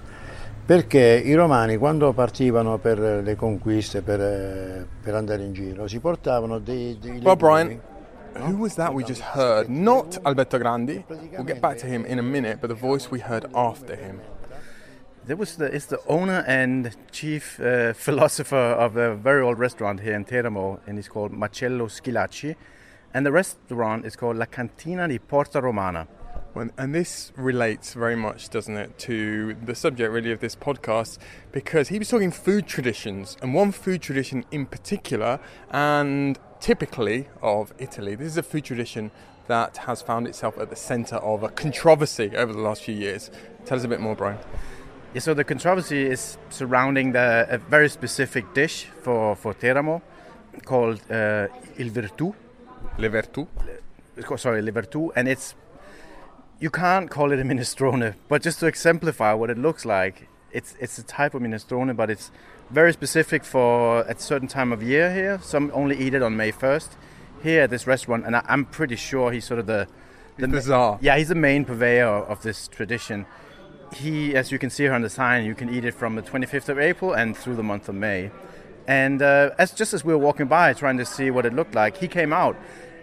perché 0.67 1.23
i 1.25 1.33
romani 1.35 1.77
quando 1.77 2.12
partivano 2.12 2.79
per 2.79 2.99
le 2.99 3.37
conquiste, 3.37 4.03
per, 4.03 4.21
eh, 4.21 4.87
per 5.01 5.15
andare 5.15 5.45
in 5.45 5.53
giro, 5.53 5.87
si 5.87 6.01
portavano 6.01 6.59
dei... 6.59 6.99
dei 7.01 7.21
Well, 7.23 7.37
legumi, 7.37 7.37
Brian, 7.37 7.81
who 8.35 8.57
was 8.57 8.75
that 8.75 8.93
we 8.93 9.05
just 9.05 9.23
heard? 9.23 9.69
Not 9.69 10.19
Alberto 10.23 10.59
Grandi. 10.59 11.05
We'll 11.09 11.45
get 11.45 11.61
back 11.61 11.77
to 11.79 11.87
him 11.87 12.05
in 12.05 12.19
a 12.19 12.23
minute, 12.23 12.59
but 12.61 12.69
the 12.69 12.75
voice 12.75 13.11
we 13.12 13.21
heard 13.21 13.47
after 13.55 13.95
him. 13.95 14.21
That 15.27 15.39
was 15.39 15.55
the 15.55 15.73
is 15.73 15.87
the 15.87 16.01
owner 16.09 16.43
and 16.49 16.91
chief 17.12 17.61
uh, 17.61 17.93
philosopher 17.93 18.75
of 18.77 18.97
a 18.97 19.15
very 19.15 19.43
old 19.43 19.61
restaurant 19.61 20.01
here 20.01 20.17
in 20.17 20.25
Teramo, 20.25 20.81
and 20.89 20.99
it's 20.99 21.09
called 21.09 21.31
Marcello 21.31 21.87
Schilacci, 21.87 22.57
and 23.12 23.27
the 23.27 23.33
restaurant 23.33 24.07
is 24.07 24.17
called 24.17 24.37
La 24.37 24.47
Cantina 24.47 25.09
di 25.09 25.19
Porta 25.19 25.61
Romana. 25.61 26.07
When, 26.53 26.73
and 26.77 26.95
this 26.95 27.33
relates 27.37 27.95
very 27.95 28.17
much, 28.17 28.49
doesn't 28.49 28.77
it, 28.77 28.99
to 29.01 29.55
the 29.65 29.75
subject 29.75 30.12
really 30.12 30.33
of 30.33 30.41
this 30.41 30.57
podcast, 30.57 31.19
because 31.52 31.88
he 31.88 31.99
was 31.99 32.09
talking 32.09 32.33
food 32.33 32.67
traditions, 32.67 33.37
and 33.40 33.55
one 33.55 33.71
food 33.71 34.02
tradition 34.02 34.45
in 34.50 34.67
particular, 34.67 35.38
and 35.71 36.38
typically 36.61 37.29
of 37.40 37.73
Italy. 37.79 38.17
This 38.17 38.29
is 38.29 38.37
a 38.37 38.43
food 38.43 38.64
tradition 38.64 39.12
that 39.47 39.76
has 39.79 40.02
found 40.02 40.26
itself 40.26 40.59
at 40.59 40.71
the 40.71 40.76
centre 40.76 41.17
of 41.17 41.43
a 41.43 41.49
controversy 41.49 42.33
over 42.37 42.52
the 42.52 42.61
last 42.61 42.83
few 42.83 42.95
years. 42.95 43.31
Tell 43.64 43.79
us 43.79 43.85
a 43.85 43.88
bit 43.88 44.00
more, 44.00 44.14
Brian. 44.14 44.38
Yeah, 45.14 45.21
so 45.21 45.35
the 45.35 45.45
controversy 45.45 46.07
is 46.07 46.38
surrounding 46.50 47.12
the, 47.12 47.47
a 47.49 47.59
very 47.59 47.88
specific 47.88 48.55
dish 48.55 48.85
for, 49.02 49.35
for 49.35 49.55
Teramo 49.55 50.02
called 50.64 51.00
uh, 51.11 51.49
Il 51.79 51.90
Virtù. 51.90 52.35
Le 52.99 53.08
Vertu. 53.08 53.46
It's 54.16 54.42
Sorry, 54.42 54.60
Le 54.60 54.72
Virtù, 54.72 55.10
and 55.16 55.28
it's 55.28 55.54
you 56.58 56.68
can't 56.68 57.08
call 57.08 57.32
it 57.32 57.40
a 57.40 57.42
minestrone, 57.42 58.14
but 58.28 58.42
just 58.42 58.60
to 58.60 58.66
exemplify 58.66 59.32
what 59.32 59.49
it 59.49 59.56
looks 59.56 59.87
like, 59.87 60.28
it's 60.52 60.75
it's 60.78 60.99
a 60.99 61.02
type 61.02 61.34
of 61.34 61.42
minestrone, 61.42 61.96
but 61.96 62.10
it's 62.10 62.30
very 62.70 62.92
specific 62.92 63.44
for 63.44 64.02
a 64.02 64.18
certain 64.18 64.49
time 64.49 64.72
of 64.72 64.82
year 64.82 65.12
here. 65.12 65.40
Some 65.42 65.70
only 65.72 65.96
eat 65.99 66.12
it 66.12 66.22
on 66.22 66.37
May 66.37 66.50
first 66.50 66.96
here 67.42 67.62
at 67.62 67.70
this 67.70 67.87
restaurant, 67.87 68.26
and 68.26 68.37
I, 68.37 68.44
I'm 68.46 68.66
pretty 68.66 68.96
sure 68.96 69.32
he's 69.32 69.46
sort 69.46 69.60
of 69.60 69.66
the 69.66 69.88
the 70.37 70.60
czar. 70.60 70.99
Yeah, 71.00 71.16
he's 71.16 71.28
the 71.28 71.34
main 71.34 71.64
purveyor 71.64 72.06
of 72.06 72.42
this 72.42 72.68
tradition. 72.68 73.26
He, 73.94 74.37
as 74.37 74.52
you 74.52 74.58
can 74.58 74.70
see 74.70 74.84
here 74.84 74.92
on 74.92 75.02
the 75.02 75.10
sign, 75.10 75.44
you 75.44 75.54
can 75.54 75.72
eat 75.72 75.84
it 75.84 75.94
from 75.94 76.14
the 76.14 76.22
25th 76.22 76.68
of 76.68 76.78
April 76.78 77.12
and 77.12 77.37
through 77.37 77.56
the 77.56 77.62
month 77.62 77.88
of 77.88 77.94
May. 77.96 78.30
And 78.90 79.23
uh, 79.23 79.50
as 79.56 79.70
just 79.70 79.94
as 79.94 80.04
we 80.04 80.12
were 80.12 80.18
walking 80.18 80.49
by, 80.49 80.73
trying 80.73 80.99
to 80.99 81.06
see 81.06 81.30
what 81.30 81.47
it 81.47 81.54
looked 81.54 81.76
like, 81.76 81.97
he 81.97 82.09
came 82.09 82.32
out 82.32 82.56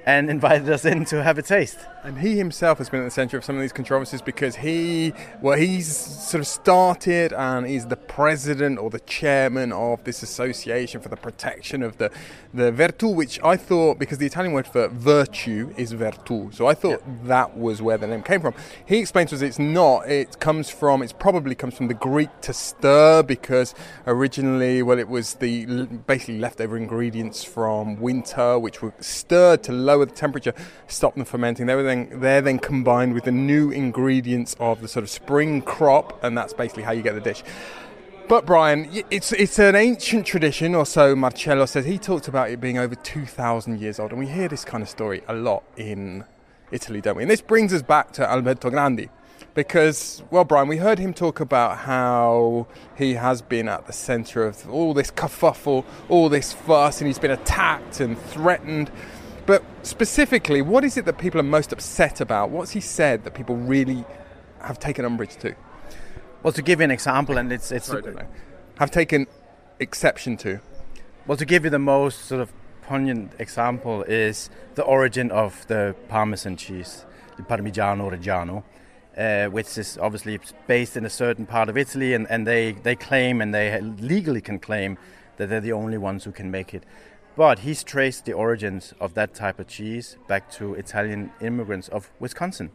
and 0.06 0.30
invited 0.38 0.70
us 0.70 0.84
in 0.84 1.06
to 1.06 1.24
have 1.24 1.38
a 1.38 1.42
taste. 1.42 1.80
And 2.08 2.20
he 2.20 2.38
himself 2.38 2.78
has 2.78 2.90
been 2.90 3.02
at 3.02 3.04
the 3.04 3.12
centre 3.12 3.36
of 3.36 3.44
some 3.44 3.58
of 3.58 3.62
these 3.62 3.74
controversies 3.74 4.22
because 4.22 4.56
he, 4.56 5.12
well, 5.42 5.58
he's 5.58 5.94
sort 5.94 6.40
of 6.40 6.48
started 6.48 7.34
and 7.34 7.68
he's 7.68 7.86
the 7.88 7.98
president 7.98 8.80
or 8.80 8.90
the 8.90 9.02
chairman 9.02 9.74
of 9.74 10.06
this 10.06 10.24
association 10.24 11.02
for 11.02 11.10
the 11.10 11.18
protection 11.18 11.84
of 11.84 11.98
the, 11.98 12.10
the 12.54 12.72
virtù, 12.72 13.14
which 13.14 13.42
I 13.44 13.58
thought, 13.58 14.00
because 14.00 14.20
the 14.20 14.26
Italian 14.26 14.54
word 14.54 14.68
for 14.68 14.88
virtue 14.88 15.74
is 15.76 15.94
virtù, 15.94 16.54
so 16.54 16.66
I 16.66 16.76
thought 16.76 17.04
that 17.26 17.58
was 17.58 17.82
where 17.82 17.98
the 17.98 18.08
name 18.08 18.24
came 18.24 18.40
from. 18.40 18.54
He 18.86 19.00
explains 19.00 19.32
to 19.32 19.36
us 19.36 19.42
it's 19.42 19.60
not, 19.60 20.10
it 20.10 20.40
comes 20.40 20.70
from, 20.70 21.04
it 21.04 21.14
probably 21.20 21.56
comes 21.56 21.76
from 21.76 21.90
the 21.90 21.94
Greek 21.94 22.30
to 22.40 22.54
stir 22.54 23.22
because 23.24 23.76
originally, 24.06 24.82
well, 24.82 24.98
it 24.98 25.10
was 25.10 25.34
the 25.34 25.66
basically 26.08 26.40
leftover 26.40 26.78
ingredients 26.78 27.44
from 27.44 28.00
winter 28.00 28.58
which 28.58 28.82
were 28.82 28.94
stirred 29.02 29.62
to 29.64 29.74
lower 29.74 30.06
the 30.06 30.14
temperature, 30.14 30.54
stop 30.88 31.16
them 31.16 31.26
fermenting. 31.26 31.66
They 31.66 31.76
were 31.76 31.84
then 31.84 31.97
they're 32.22 32.42
then 32.42 32.60
combined 32.60 33.14
with 33.14 33.26
the 33.26 33.32
new 33.32 33.72
ingredients 33.72 34.56
of 34.60 34.82
the 34.82 34.88
sort 34.88 35.04
of 35.04 35.10
spring 35.10 35.62
crop, 35.62 36.24
and 36.24 36.38
that's 36.38 36.54
basically 36.54 36.84
how 36.84 36.92
you 36.92 37.02
get 37.02 37.16
the 37.16 37.22
dish. 37.22 37.44
But 38.28 38.46
Brian, 38.46 38.90
it's 39.10 39.32
it's 39.32 39.58
an 39.58 39.76
ancient 39.76 40.26
tradition, 40.26 40.76
or 40.76 40.86
so 40.86 41.16
Marcello 41.16 41.66
says. 41.66 41.86
He 41.86 41.98
talked 41.98 42.28
about 42.28 42.50
it 42.50 42.60
being 42.60 42.78
over 42.78 42.96
two 42.96 43.26
thousand 43.26 43.80
years 43.80 44.00
old, 44.00 44.12
and 44.12 44.20
we 44.20 44.28
hear 44.28 44.48
this 44.48 44.66
kind 44.66 44.84
of 44.84 44.90
story 44.90 45.22
a 45.28 45.34
lot 45.34 45.64
in 45.78 46.26
Italy, 46.72 47.00
don't 47.00 47.16
we? 47.16 47.24
And 47.24 47.32
this 47.32 47.42
brings 47.42 47.74
us 47.74 47.82
back 47.82 48.12
to 48.14 48.30
Alberto 48.30 48.70
Grandi, 48.70 49.10
because 49.54 50.22
well, 50.30 50.44
Brian, 50.44 50.68
we 50.68 50.76
heard 50.76 51.00
him 51.00 51.14
talk 51.14 51.40
about 51.40 51.78
how 51.78 52.68
he 52.98 53.14
has 53.14 53.42
been 53.42 53.70
at 53.70 53.88
the 53.88 53.94
centre 53.94 54.44
of 54.44 54.70
all 54.70 54.94
this 54.94 55.10
kerfuffle, 55.10 55.86
all 56.10 56.28
this 56.28 56.52
fuss, 56.52 57.00
and 57.00 57.08
he's 57.08 57.20
been 57.20 57.32
attacked 57.32 58.02
and 58.02 58.20
threatened. 58.20 58.92
But 59.48 59.64
specifically, 59.84 60.62
what 60.62 60.84
is 60.84 60.98
it 60.98 61.06
that 61.06 61.18
people 61.18 61.40
are 61.40 61.44
most 61.44 61.72
upset 61.72 62.20
about? 62.20 62.50
What's 62.50 62.72
he 62.72 62.82
said 62.82 63.24
that 63.24 63.34
people 63.34 63.56
really 63.56 64.04
have 64.62 64.78
taken 64.78 65.06
umbrage 65.06 65.38
to? 65.38 65.56
Well, 66.44 66.52
to 66.52 66.62
give 66.62 66.82
you 66.82 66.84
an 66.84 66.92
example, 66.92 67.38
and 67.38 67.52
it's 67.52 67.72
it's 67.72 67.88
Sorry. 67.88 68.14
Have 68.78 68.92
taken 68.92 69.26
exception 69.80 70.36
to. 70.38 70.60
well 71.26 71.38
to 71.38 71.46
give 71.46 71.64
you 71.64 71.70
the 71.70 71.80
most 71.80 72.26
sort 72.26 72.42
of 72.42 72.52
poignant 72.82 73.32
example 73.40 74.04
is 74.04 74.50
the 74.76 74.84
origin 74.84 75.32
of 75.32 75.66
the 75.68 75.96
Parmesan 76.10 76.58
cheese, 76.58 77.06
the 77.38 77.44
Parmigiano 77.44 78.12
Reggiano, 78.12 78.64
uh, 79.18 79.50
which 79.50 79.78
is 79.78 79.98
obviously 79.98 80.40
based 80.68 80.98
in 80.98 81.06
a 81.06 81.10
certain 81.10 81.46
part 81.46 81.70
of 81.70 81.78
Italy, 81.78 82.14
and, 82.14 82.30
and 82.30 82.46
they 82.46 82.74
they 82.74 82.98
claim 82.98 83.42
and 83.42 83.54
they 83.54 83.80
legally 83.82 84.42
can 84.42 84.60
claim 84.60 84.98
that 85.38 85.48
they're 85.48 85.62
the 85.62 85.74
only 85.74 85.98
ones 85.98 86.26
who 86.26 86.34
can 86.34 86.52
make 86.52 86.74
it. 86.74 86.84
But 87.38 87.60
he's 87.60 87.84
traced 87.84 88.26
the 88.26 88.34
origins 88.34 88.96
of 89.00 89.14
that 89.14 89.36
type 89.36 89.60
of 89.60 89.68
cheese 89.68 90.18
back 90.28 90.50
to 90.54 90.74
Italian 90.74 91.32
immigrants 91.40 91.88
of 91.88 92.10
Wisconsin. 92.20 92.72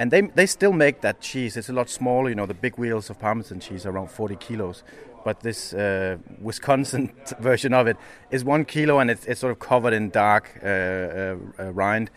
And 0.00 0.10
they, 0.10 0.22
they 0.22 0.46
still 0.46 0.72
make 0.72 1.00
that 1.02 1.20
cheese. 1.20 1.56
It's 1.56 1.68
a 1.68 1.72
lot 1.72 1.88
smaller, 1.88 2.28
you 2.28 2.34
know, 2.34 2.46
the 2.46 2.54
big 2.54 2.76
wheels 2.76 3.08
of 3.08 3.20
Parmesan 3.20 3.60
cheese 3.60 3.86
are 3.86 3.90
around 3.90 4.10
40 4.10 4.34
kilos. 4.34 4.82
But 5.24 5.40
this 5.40 5.72
uh, 5.72 6.16
Wisconsin 6.40 7.12
version 7.38 7.72
of 7.72 7.86
it 7.86 7.96
is 8.32 8.42
one 8.42 8.64
kilo 8.64 8.98
and 8.98 9.12
it's, 9.12 9.26
it's 9.26 9.40
sort 9.40 9.52
of 9.52 9.60
covered 9.60 9.92
in 9.92 10.10
dark 10.10 10.58
uh, 10.60 10.66
uh, 10.66 11.36
uh, 11.60 11.72
rind. 11.72 12.10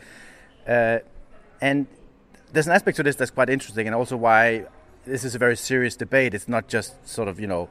Uh, 0.67 0.99
and 1.61 1.85
there's 2.51 2.65
an 2.65 2.73
aspect 2.73 2.97
to 2.97 3.03
this 3.03 3.17
that's 3.17 3.31
quite 3.31 3.49
interesting 3.49 3.85
and 3.85 3.95
also 3.95 4.17
why 4.17 4.65
this 5.05 5.23
is 5.23 5.35
a 5.35 5.37
very 5.37 5.57
serious 5.57 5.95
debate. 5.95 6.33
It's 6.33 6.47
not 6.47 6.67
just 6.67 7.07
sort 7.07 7.27
of, 7.27 7.39
you 7.39 7.47
know, 7.47 7.69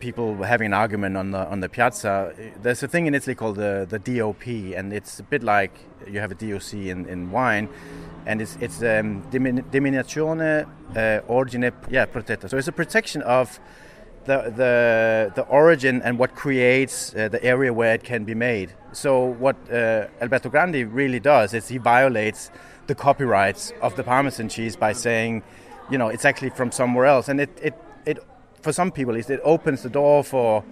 people 0.00 0.42
having 0.42 0.66
an 0.66 0.74
argument 0.74 1.16
on 1.16 1.30
the 1.30 1.48
on 1.48 1.60
the 1.60 1.68
piazza. 1.68 2.34
There's 2.62 2.82
a 2.82 2.88
thing 2.88 3.06
in 3.06 3.14
Italy 3.14 3.34
called 3.34 3.56
the 3.56 3.86
the 3.88 3.98
DOP, 3.98 4.46
and 4.76 4.92
it's 4.92 5.20
a 5.20 5.22
bit 5.22 5.42
like 5.42 5.72
you 6.06 6.20
have 6.20 6.30
a 6.30 6.34
DOC 6.34 6.74
in, 6.74 7.06
in 7.06 7.30
wine, 7.30 7.68
and 8.26 8.40
it's 8.40 8.56
it's 8.60 8.82
um, 8.82 9.22
denominazione 9.30 10.66
uh, 10.96 11.20
origine 11.26 11.72
yeah 11.90 12.06
protetta. 12.06 12.48
So 12.48 12.56
it's 12.56 12.68
a 12.68 12.72
protection 12.72 13.22
of 13.22 13.58
the 14.26 14.52
the 14.56 15.32
the 15.34 15.42
origin 15.42 16.02
and 16.02 16.18
what 16.18 16.34
creates 16.34 17.14
uh, 17.14 17.28
the 17.28 17.42
area 17.42 17.72
where 17.72 17.94
it 17.94 18.04
can 18.04 18.24
be 18.24 18.34
made. 18.34 18.74
So 18.92 19.24
what 19.24 19.56
uh, 19.72 20.08
Alberto 20.20 20.48
Grandi 20.48 20.84
really 20.84 21.20
does 21.20 21.54
is 21.54 21.68
he 21.68 21.78
violates 21.78 22.50
the 22.86 22.94
copyrights 22.94 23.72
of 23.80 23.96
the 23.96 24.04
Parmesan 24.04 24.48
cheese 24.48 24.76
by 24.76 24.92
saying, 24.92 25.42
you 25.90 25.98
know, 25.98 26.08
it's 26.08 26.24
actually 26.24 26.50
from 26.50 26.70
somewhere 26.72 27.06
else, 27.06 27.28
and 27.28 27.40
it 27.40 27.50
it 27.62 27.74
for 28.62 28.72
some 28.72 28.90
people 28.90 29.14
it 29.14 29.40
opens 29.44 29.82
the 29.82 29.88
door 29.88 30.24
for 30.24 30.64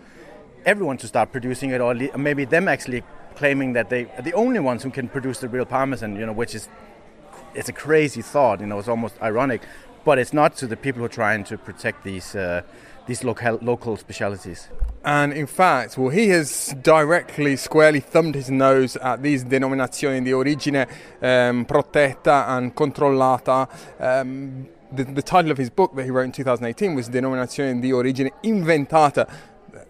everyone 0.64 0.96
to 0.98 1.06
start 1.06 1.30
producing 1.32 1.70
it, 1.70 1.80
or 1.80 1.94
maybe 2.16 2.44
them 2.44 2.68
actually 2.68 3.02
claiming 3.36 3.72
that 3.74 3.90
they 3.90 4.06
are 4.16 4.22
the 4.22 4.32
only 4.34 4.60
ones 4.60 4.82
who 4.82 4.90
can 4.90 5.08
produce 5.08 5.40
the 5.40 5.48
real 5.48 5.64
parmesan. 5.64 6.16
You 6.16 6.26
know, 6.26 6.32
which 6.32 6.54
is 6.54 6.68
it's 7.54 7.68
a 7.68 7.72
crazy 7.72 8.22
thought. 8.22 8.60
You 8.60 8.66
know, 8.66 8.78
it's 8.78 8.88
almost 8.88 9.20
ironic, 9.22 9.62
but 10.04 10.18
it's 10.18 10.32
not 10.32 10.56
to 10.56 10.66
the 10.66 10.76
people 10.76 11.00
who 11.00 11.06
are 11.06 11.08
trying 11.08 11.44
to 11.44 11.58
protect 11.58 12.04
these 12.04 12.34
uh, 12.34 12.62
these 13.06 13.24
local 13.24 13.58
local 13.62 13.96
specialities. 13.96 14.68
And 15.04 15.34
in 15.34 15.46
fact, 15.46 15.98
well, 15.98 16.08
he 16.08 16.30
has 16.30 16.74
directly, 16.82 17.56
squarely 17.56 18.00
thumbed 18.00 18.36
his 18.36 18.50
nose 18.50 18.96
at 18.96 19.22
these 19.22 19.44
denominazioni 19.44 20.24
di 20.24 20.32
origine 20.32 20.86
um, 21.20 21.66
protetta 21.66 22.48
and 22.48 22.74
controllata. 22.74 23.68
Um, 24.00 24.66
the, 24.96 25.04
the 25.04 25.22
title 25.22 25.50
of 25.50 25.58
his 25.58 25.70
book 25.70 25.94
that 25.96 26.04
he 26.04 26.10
wrote 26.10 26.24
in 26.24 26.32
2018 26.32 26.94
was 26.94 27.08
Denominazione 27.08 27.80
di 27.80 27.92
origine 27.92 28.30
inventata, 28.42 29.28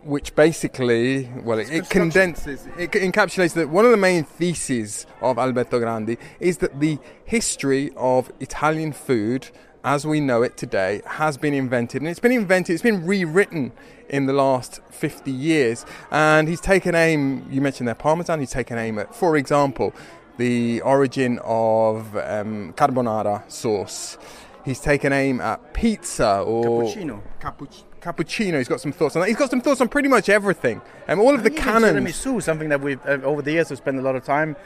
which 0.03 0.35
basically, 0.35 1.31
well, 1.43 1.59
it, 1.59 1.71
it 1.71 1.91
condenses, 1.91 2.67
it 2.79 2.93
encapsulates 2.93 3.55
that 3.55 3.69
one 3.69 3.85
of 3.85 3.91
the 3.91 3.97
main 3.97 4.25
theses 4.25 5.07
of 5.21 5.39
Alberto 5.39 5.79
Grandi 5.79 6.19
is 6.41 6.59
that 6.59 6.81
the 6.81 6.99
history 7.25 7.93
of 7.97 8.33
Italian 8.41 8.93
food 8.93 9.51
as 9.85 10.07
we 10.07 10.19
know 10.19 10.43
it 10.43 10.57
today 10.57 11.03
has 11.05 11.37
been 11.37 11.53
invented 11.53 12.01
and 12.01 12.09
it's 12.09 12.19
been 12.19 12.33
invented 12.33 12.73
it's 12.73 12.83
been 12.83 13.07
rewritten 13.07 13.71
in 14.09 14.25
the 14.25 14.33
last 14.33 14.81
50 14.89 15.31
years 15.31 15.85
and 16.11 16.49
he's 16.49 16.61
taken 16.61 16.95
aim 16.95 17.47
you 17.51 17.61
mentioned 17.61 17.87
there 17.87 17.95
parmesan 17.95 18.41
he's 18.41 18.51
taken 18.51 18.79
aim 18.79 18.99
at 18.99 19.15
for 19.15 19.37
example 19.37 19.93
the 20.39 20.81
origin 20.81 21.39
of 21.45 22.17
um, 22.17 22.73
carbonara 22.73 23.49
sauce 23.53 24.17
he's 24.65 24.81
taken 24.81 25.13
aim 25.13 25.41
at 25.41 25.75
pizza 25.75 26.41
or 26.41 26.83
Cappuccino. 26.83 27.23
Cappuc- 27.41 27.85
cappuccino 28.01 28.59
he's 28.59 28.69
got 28.69 28.81
some 28.81 28.93
thoughts 28.93 29.17
on 29.17 29.21
that 29.21 29.29
he's 29.29 29.37
got 29.37 29.51
some 29.51 29.61
thoughts 29.61 29.81
on 29.81 29.89
pretty 29.89 30.09
much 30.09 30.29
everything 30.29 30.83
and 31.09 31.19
all 31.19 31.35
of 31.35 31.43
the 31.43 31.51
canons 31.51 31.97
Tiramisu, 31.97 32.43
something 32.43 32.69
that 32.69 32.81
we've 32.81 33.01
uh, 33.07 33.21
over 33.23 33.43
the 33.43 33.53
years 33.53 33.71
have 33.71 33.79
spent 33.79 33.99
a 33.99 34.03
lot 34.03 34.17
of 34.17 34.25
time, 34.25 34.57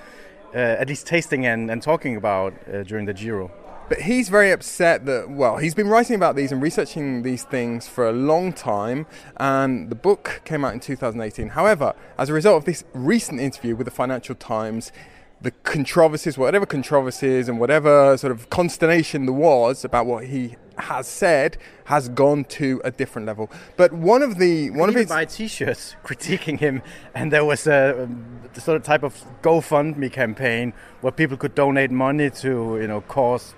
uh, 0.55 0.59
at 0.59 0.89
least 0.89 1.07
tasting 1.07 1.47
and, 1.47 1.71
and 1.71 1.83
talking 1.83 2.17
about 2.17 2.55
uh, 2.73 2.83
during 2.83 3.07
the 3.07 3.15
Giro. 3.15 3.51
But 3.89 4.03
he's 4.03 4.29
very 4.29 4.51
upset 4.51 5.07
that, 5.07 5.31
well, 5.31 5.57
he's 5.57 5.75
been 5.75 5.89
writing 5.89 6.15
about 6.15 6.37
these 6.37 6.53
and 6.53 6.61
researching 6.61 7.23
these 7.23 7.45
things 7.45 7.89
for 7.89 8.07
a 8.07 8.13
long 8.13 8.53
time, 8.53 9.07
and 9.39 9.89
the 9.89 9.95
book 9.95 10.43
came 10.45 10.63
out 10.63 10.75
in 10.75 10.81
2018. 10.81 11.51
However, 11.51 11.95
as 12.19 12.29
a 12.29 12.35
result 12.35 12.59
of 12.59 12.65
this 12.67 12.85
recent 12.93 13.41
interview 13.41 13.75
with 13.75 13.87
the 13.87 13.91
Financial 13.91 14.35
Times, 14.35 14.93
the 15.41 15.51
controversies, 15.51 16.37
whatever 16.37 16.67
controversies 16.67 17.49
and 17.49 17.61
whatever 17.61 18.17
sort 18.17 18.33
of 18.33 18.51
consternation 18.51 19.27
there 19.27 19.35
was 19.35 19.85
about 19.85 20.07
what 20.07 20.25
he 20.25 20.57
has 20.79 21.07
said, 21.07 21.57
has 21.85 22.09
gone 22.09 22.45
to 22.45 22.81
a 22.85 22.91
different 22.91 23.27
level. 23.27 23.51
But 23.77 23.93
one 23.93 24.23
of 24.23 24.39
the 24.39 24.71
one 24.71 24.89
of 24.89 24.95
his 24.95 25.07
buy 25.09 25.25
T-shirts 25.25 25.97
critiquing 26.05 26.59
him, 26.59 26.83
and 27.15 27.33
there 27.33 27.45
was 27.45 27.67
a 27.67 28.09
sort 28.57 28.77
of 28.77 28.83
type 28.83 29.03
of 29.03 29.25
GoFundMe 29.43 30.11
campaign 30.13 30.73
where 31.01 31.13
people 31.13 31.37
could 31.37 31.55
donate 31.55 31.91
money 31.91 32.31
to, 32.31 32.79
you 32.81 32.89
know, 32.89 33.01
cause, 33.03 33.55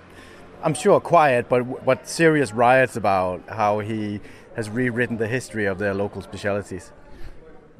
I'm 0.63 0.75
sure 0.75 0.99
quiet, 0.99 1.49
but 1.49 1.85
but 1.85 2.07
serious 2.07 2.51
riots 2.53 2.95
about 2.95 3.41
how 3.49 3.79
he 3.79 4.21
has 4.55 4.69
rewritten 4.69 5.17
the 5.17 5.27
history 5.27 5.65
of 5.65 5.79
their 5.79 5.93
local 5.93 6.21
specialities. 6.21 6.91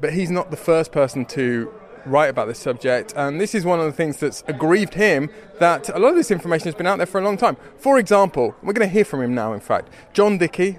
but 0.00 0.12
he's 0.12 0.30
not 0.32 0.50
the 0.50 0.56
first 0.56 0.90
person 0.90 1.24
to 1.24 1.72
write 2.06 2.28
about 2.28 2.48
this 2.48 2.58
subject, 2.58 3.12
and 3.16 3.40
this 3.40 3.54
is 3.54 3.64
one 3.64 3.78
of 3.80 3.86
the 3.86 3.92
things 3.92 4.18
that's 4.18 4.42
aggrieved 4.46 4.94
him 4.94 5.30
that 5.58 5.88
a 5.88 5.98
lot 5.98 6.08
of 6.10 6.16
this 6.16 6.30
information 6.30 6.66
has 6.66 6.74
been 6.74 6.86
out 6.86 6.96
there 6.96 7.06
for 7.06 7.20
a 7.20 7.24
long 7.24 7.36
time. 7.36 7.56
For 7.78 7.98
example, 7.98 8.54
we're 8.62 8.72
going 8.72 8.88
to 8.88 8.92
hear 8.92 9.04
from 9.04 9.22
him 9.22 9.34
now, 9.34 9.52
in 9.52 9.60
fact. 9.60 9.88
John 10.12 10.38
Dickie, 10.38 10.78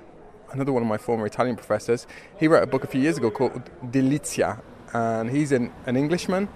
another 0.52 0.72
one 0.72 0.84
of 0.84 0.90
my 0.90 0.98
former 0.98 1.26
Italian 1.26 1.56
professors, 1.56 2.08
he 2.38 2.48
wrote 2.48 2.64
a 2.64 2.68
book 2.68 2.84
a 2.84 2.88
few 2.88 3.02
years 3.02 3.18
ago 3.18 3.32
called 3.32 3.70
Delizia, 3.86 4.62
and 4.94 5.30
he's 5.30 5.52
an, 5.52 5.72
an 5.86 5.96
Englishman. 5.96 6.50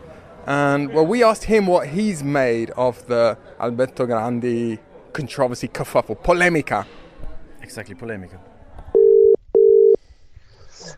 And 0.46 0.94
well, 0.94 1.06
we 1.06 1.24
asked 1.24 1.46
him 1.46 1.68
what 1.68 1.90
he's 1.90 2.24
made 2.24 2.70
of 2.72 3.06
the 3.08 3.38
Alberto 3.60 4.06
Grandi 4.06 4.80
controversy, 5.12 5.68
kerfuffle, 5.68 6.22
polemica. 6.22 6.86
Exactly, 7.62 7.96
polemica. 7.96 8.40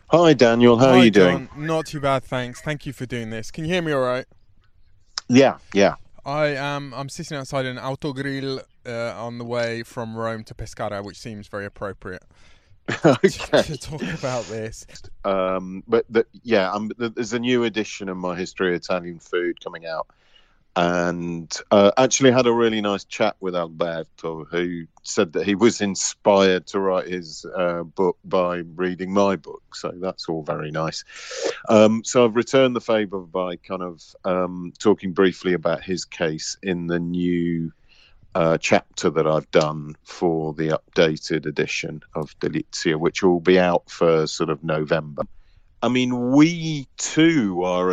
Hi, 0.08 0.32
Daniel. 0.34 0.78
How 0.78 0.90
are 0.90 0.98
Hi, 0.98 1.04
you 1.04 1.10
doing? 1.10 1.48
John. 1.48 1.66
Not 1.66 1.86
too 1.86 2.00
bad, 2.00 2.24
thanks. 2.24 2.60
Thank 2.60 2.86
you 2.86 2.92
for 2.92 3.06
doing 3.06 3.30
this. 3.30 3.50
Can 3.50 3.64
you 3.64 3.72
hear 3.72 3.82
me 3.82 3.92
all 3.92 4.00
right? 4.00 4.26
Yeah, 5.28 5.58
yeah. 5.72 5.94
I 6.24 6.48
am. 6.48 6.92
I'm 6.94 7.08
sitting 7.08 7.36
outside 7.36 7.66
an 7.66 7.76
autogrill 7.76 8.62
uh, 8.86 9.14
on 9.16 9.38
the 9.38 9.44
way 9.44 9.82
from 9.82 10.16
Rome 10.16 10.44
to 10.44 10.54
Pescara, 10.54 11.02
which 11.02 11.18
seems 11.18 11.48
very 11.48 11.66
appropriate 11.66 12.22
okay. 13.04 13.62
to 13.62 13.76
talk 13.78 14.02
about 14.02 14.44
this. 14.44 14.86
Um, 15.24 15.82
but 15.86 16.04
the, 16.10 16.26
yeah, 16.42 16.70
um, 16.70 16.90
th- 16.98 17.12
there's 17.14 17.32
a 17.32 17.38
new 17.38 17.64
edition 17.64 18.08
of 18.08 18.16
my 18.16 18.36
history 18.36 18.68
of 18.68 18.74
Italian 18.74 19.18
food 19.18 19.62
coming 19.62 19.86
out, 19.86 20.08
and 20.76 21.54
uh, 21.70 21.90
actually 21.96 22.32
had 22.32 22.46
a 22.46 22.52
really 22.52 22.80
nice 22.80 23.04
chat 23.04 23.36
with 23.40 23.54
Alberto, 23.54 24.44
who 24.44 24.86
said 25.02 25.32
that 25.32 25.46
he 25.46 25.54
was 25.54 25.80
inspired 25.80 26.66
to 26.68 26.80
write 26.80 27.08
his 27.08 27.44
uh, 27.56 27.82
book 27.82 28.16
by 28.24 28.62
reading 28.76 29.12
my 29.12 29.36
book. 29.36 29.74
So 29.74 29.92
that's 30.00 30.28
all 30.28 30.42
very 30.42 30.70
nice. 30.70 31.04
Um, 31.68 32.02
so 32.04 32.24
I've 32.24 32.36
returned 32.36 32.76
the 32.76 32.80
favour 32.80 33.20
by 33.20 33.56
kind 33.56 33.82
of 33.82 34.02
um, 34.24 34.72
talking 34.78 35.12
briefly 35.12 35.54
about 35.54 35.82
his 35.82 36.04
case 36.04 36.56
in 36.62 36.86
the 36.86 36.98
new. 36.98 37.72
uh, 38.34 38.56
chapter 38.58 39.10
that 39.10 39.26
I've 39.26 39.50
done 39.50 39.96
for 40.04 40.54
the 40.54 40.78
updated 40.78 41.46
edition 41.46 42.00
of 42.14 42.38
Delizia, 42.38 42.96
which 42.96 43.24
will 43.24 43.40
be 43.40 43.58
out 43.58 43.90
for 43.90 44.26
sort 44.28 44.50
of 44.50 44.62
November. 44.62 45.24
I 45.82 45.88
mean, 45.88 46.30
we 46.30 46.86
too 46.96 47.64
are 47.64 47.90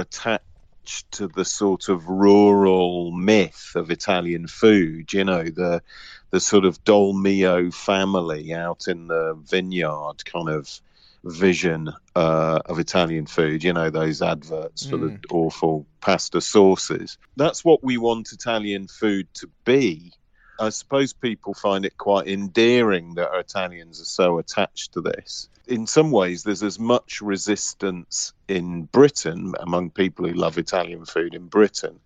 attached 0.87 1.11
to 1.11 1.27
the 1.27 1.45
sort 1.45 1.89
of 1.89 2.07
rural 2.07 3.11
myth 3.11 3.73
of 3.75 3.91
Italian 3.91 4.47
food. 4.47 5.11
You 5.13 5.25
know, 5.25 5.43
the 5.43 5.81
the 6.29 6.39
sort 6.39 6.65
of 6.65 6.83
Dolmio 6.83 7.73
family 7.73 8.53
out 8.53 8.87
in 8.87 9.07
the 9.07 9.37
vineyard, 9.49 10.25
kind 10.25 10.49
of 10.49 10.81
vision 11.23 11.89
uh, 12.15 12.59
of 12.65 12.79
Italian 12.79 13.25
food. 13.25 13.63
You 13.63 13.73
know 13.73 13.89
those 13.89 14.21
adverts 14.21 14.85
for 14.85 14.97
the 14.97 15.19
awful 15.29 15.85
pasta 16.01 16.41
sauces. 16.41 17.17
That's 17.35 17.65
what 17.65 17.83
we 17.83 17.97
want 17.97 18.31
Italian 18.31 18.87
food 18.87 19.27
to 19.35 19.49
be. 19.65 20.13
I 20.59 20.69
suppose 20.69 21.13
people 21.13 21.53
find 21.53 21.85
it 21.85 21.97
quite 21.97 22.27
endearing 22.27 23.15
that 23.15 23.29
Italians 23.33 24.01
are 24.01 24.05
so 24.05 24.39
attached 24.39 24.93
to 24.93 25.01
this. 25.01 25.49
In 25.67 25.85
some 25.85 26.11
ways, 26.11 26.43
there's 26.43 26.63
as 26.63 26.79
much 26.79 27.21
resistance 27.21 28.33
in 28.47 28.83
Britain 28.83 29.53
among 29.59 29.91
people 29.91 30.27
who 30.27 30.33
love 30.33 30.57
Italian 30.57 31.05
food 31.05 31.33
in 31.35 31.47
Britain 31.47 31.99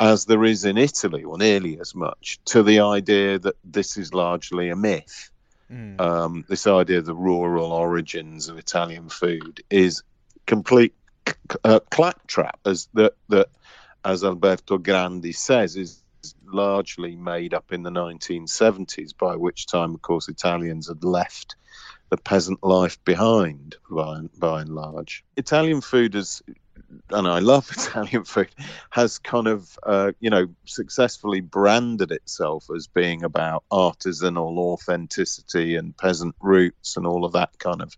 as 0.00 0.24
there 0.24 0.44
is 0.44 0.64
in 0.64 0.78
Italy, 0.78 1.22
or 1.22 1.36
nearly 1.36 1.78
as 1.78 1.94
much, 1.94 2.40
to 2.46 2.62
the 2.62 2.80
idea 2.80 3.38
that 3.38 3.54
this 3.62 3.98
is 3.98 4.14
largely 4.14 4.70
a 4.70 4.76
myth. 4.76 5.30
Mm. 5.70 6.00
Um, 6.00 6.44
this 6.48 6.66
idea 6.66 6.98
of 6.98 7.04
the 7.04 7.14
rural 7.14 7.72
origins 7.72 8.48
of 8.48 8.58
Italian 8.58 9.10
food 9.10 9.62
is 9.70 10.02
complete 10.46 10.94
c- 11.28 11.34
uh, 11.64 11.80
claptrap, 11.90 12.58
as 12.64 12.88
that 12.94 13.12
that 13.28 13.48
as 14.04 14.24
Alberto 14.24 14.78
Grandi 14.78 15.32
says, 15.32 15.76
is 15.76 15.99
largely 16.52 17.16
made 17.16 17.54
up 17.54 17.72
in 17.72 17.82
the 17.82 17.90
1970s, 17.90 19.16
by 19.16 19.36
which 19.36 19.66
time, 19.66 19.94
of 19.94 20.02
course, 20.02 20.28
Italians 20.28 20.88
had 20.88 21.04
left 21.04 21.56
the 22.10 22.16
peasant 22.16 22.62
life 22.62 23.02
behind 23.04 23.76
by, 23.90 24.20
by 24.38 24.60
and 24.62 24.74
large. 24.74 25.24
Italian 25.36 25.80
food 25.80 26.14
is, 26.14 26.42
and 27.10 27.28
I 27.28 27.38
love 27.38 27.70
Italian 27.76 28.24
food, 28.24 28.50
has 28.90 29.18
kind 29.18 29.46
of, 29.46 29.78
uh, 29.84 30.12
you 30.20 30.28
know, 30.28 30.48
successfully 30.64 31.40
branded 31.40 32.10
itself 32.10 32.66
as 32.74 32.86
being 32.86 33.22
about 33.22 33.64
artisanal 33.70 34.58
authenticity 34.58 35.76
and 35.76 35.96
peasant 35.96 36.34
roots 36.40 36.96
and 36.96 37.06
all 37.06 37.24
of 37.24 37.32
that 37.32 37.58
kind 37.58 37.80
of 37.80 37.96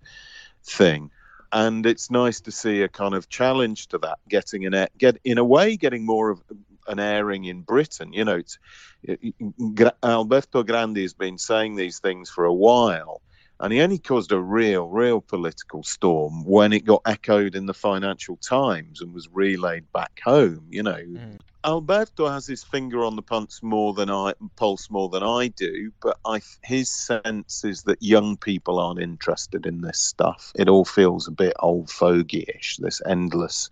thing. 0.62 1.10
And 1.54 1.84
it's 1.84 2.10
nice 2.10 2.40
to 2.42 2.50
see 2.50 2.82
a 2.82 2.88
kind 2.88 3.14
of 3.14 3.28
challenge 3.28 3.88
to 3.88 3.98
that, 3.98 4.18
getting 4.28 4.64
an 4.64 4.86
get 4.96 5.18
in 5.22 5.36
a 5.36 5.44
way, 5.44 5.76
getting 5.76 6.06
more 6.06 6.30
of 6.30 6.42
an 6.86 6.98
airing 6.98 7.44
in 7.44 7.62
Britain. 7.62 8.12
You 8.12 8.24
know, 8.24 8.36
it's 8.36 8.58
Alberto 10.02 10.62
Grandi 10.62 11.02
has 11.02 11.14
been 11.14 11.38
saying 11.38 11.76
these 11.76 11.98
things 11.98 12.30
for 12.30 12.44
a 12.44 12.54
while, 12.54 13.22
and 13.60 13.72
he 13.72 13.80
only 13.80 13.98
caused 13.98 14.32
a 14.32 14.40
real, 14.40 14.88
real 14.88 15.20
political 15.20 15.82
storm 15.82 16.44
when 16.44 16.72
it 16.72 16.84
got 16.84 17.02
echoed 17.06 17.54
in 17.54 17.66
the 17.66 17.74
Financial 17.74 18.36
Times 18.36 19.00
and 19.00 19.12
was 19.12 19.28
relayed 19.32 19.90
back 19.92 20.20
home. 20.24 20.66
You 20.70 20.82
know, 20.82 20.98
mm. 20.98 21.38
Alberto 21.64 22.28
has 22.28 22.46
his 22.46 22.64
finger 22.64 23.04
on 23.04 23.14
the 23.14 23.22
pulse 23.22 23.62
more 23.62 23.94
than 23.94 24.10
I 24.10 24.34
pulse 24.56 24.90
more 24.90 25.08
than 25.08 25.22
I 25.22 25.48
do, 25.48 25.92
but 26.02 26.18
I 26.24 26.40
his 26.64 26.90
sense 26.90 27.64
is 27.64 27.84
that 27.84 28.02
young 28.02 28.36
people 28.36 28.80
aren't 28.80 29.00
interested 29.00 29.64
in 29.64 29.80
this 29.80 30.00
stuff. 30.00 30.52
It 30.56 30.68
all 30.68 30.84
feels 30.84 31.28
a 31.28 31.32
bit 31.32 31.54
old 31.60 31.86
fogyish. 31.86 32.78
This 32.78 33.00
endless 33.06 33.70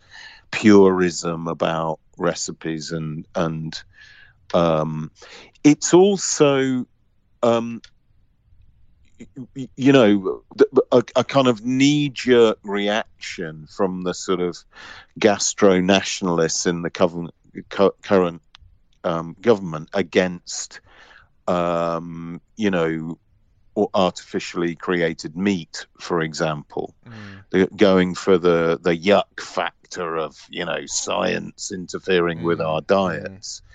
purism 0.50 1.46
about 1.46 2.00
recipes 2.18 2.92
and 2.92 3.26
and 3.34 3.82
um, 4.52 5.10
it's 5.64 5.94
also 5.94 6.86
um, 7.42 7.80
you 9.76 9.92
know 9.92 10.42
a, 10.92 11.02
a 11.16 11.24
kind 11.24 11.46
of 11.46 11.64
knee-jerk 11.64 12.58
reaction 12.62 13.66
from 13.66 14.02
the 14.02 14.14
sort 14.14 14.40
of 14.40 14.58
gastro 15.18 15.80
nationalists 15.80 16.66
in 16.66 16.82
the 16.82 16.90
current, 16.90 17.32
current 18.02 18.42
um, 19.04 19.36
government 19.40 19.88
against 19.92 20.80
um, 21.46 22.40
you 22.56 22.70
know 22.70 23.18
artificially 23.94 24.74
created 24.74 25.36
meat, 25.36 25.86
for 25.98 26.20
example, 26.20 26.94
mm. 27.52 27.76
going 27.76 28.14
for 28.14 28.38
the 28.38 28.78
the 28.82 28.96
yuck 28.96 29.40
factor 29.90 30.16
of 30.16 30.46
you 30.50 30.64
know 30.64 30.86
science 30.86 31.72
interfering 31.72 32.40
mm. 32.40 32.44
with 32.44 32.60
our 32.60 32.80
diets. 32.82 33.60
Mm. 33.60 33.66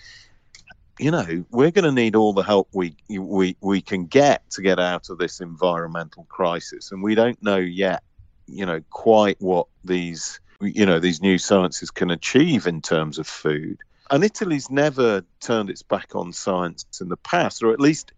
You 0.98 1.12
know, 1.12 1.46
we're 1.52 1.72
going 1.72 1.84
to 1.84 1.92
need 1.92 2.16
all 2.16 2.32
the 2.32 2.42
help 2.42 2.70
we 2.74 2.96
we 3.10 3.58
we 3.62 3.82
can 3.82 4.06
get 4.06 4.50
to 4.52 4.62
get 4.62 4.80
out 4.80 5.10
of 5.10 5.18
this 5.18 5.42
environmental 5.42 6.26
crisis, 6.30 6.92
and 6.92 7.04
we 7.04 7.16
don't 7.16 7.42
know 7.44 7.58
yet, 7.58 8.02
you 8.48 8.66
know, 8.66 8.82
quite 8.92 9.36
what 9.42 9.68
these 9.84 10.40
you 10.62 10.86
know 10.86 11.00
these 11.00 11.22
new 11.22 11.38
sciences 11.38 11.92
can 11.92 12.12
achieve 12.12 12.66
in 12.66 12.82
terms 12.82 13.20
of 13.20 13.28
food. 13.28 13.78
And 14.10 14.24
Italy's 14.24 14.70
never 14.70 15.26
turned 15.42 15.70
its 15.70 15.82
back 15.82 16.16
on 16.16 16.32
science 16.32 16.86
in 17.02 17.10
the 17.10 17.18
past, 17.18 17.62
or 17.62 17.74
at 17.74 17.82
least 17.82 18.14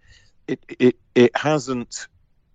it 0.48 0.64
it 0.78 0.98
it 1.16 1.36
hasn't 1.36 2.08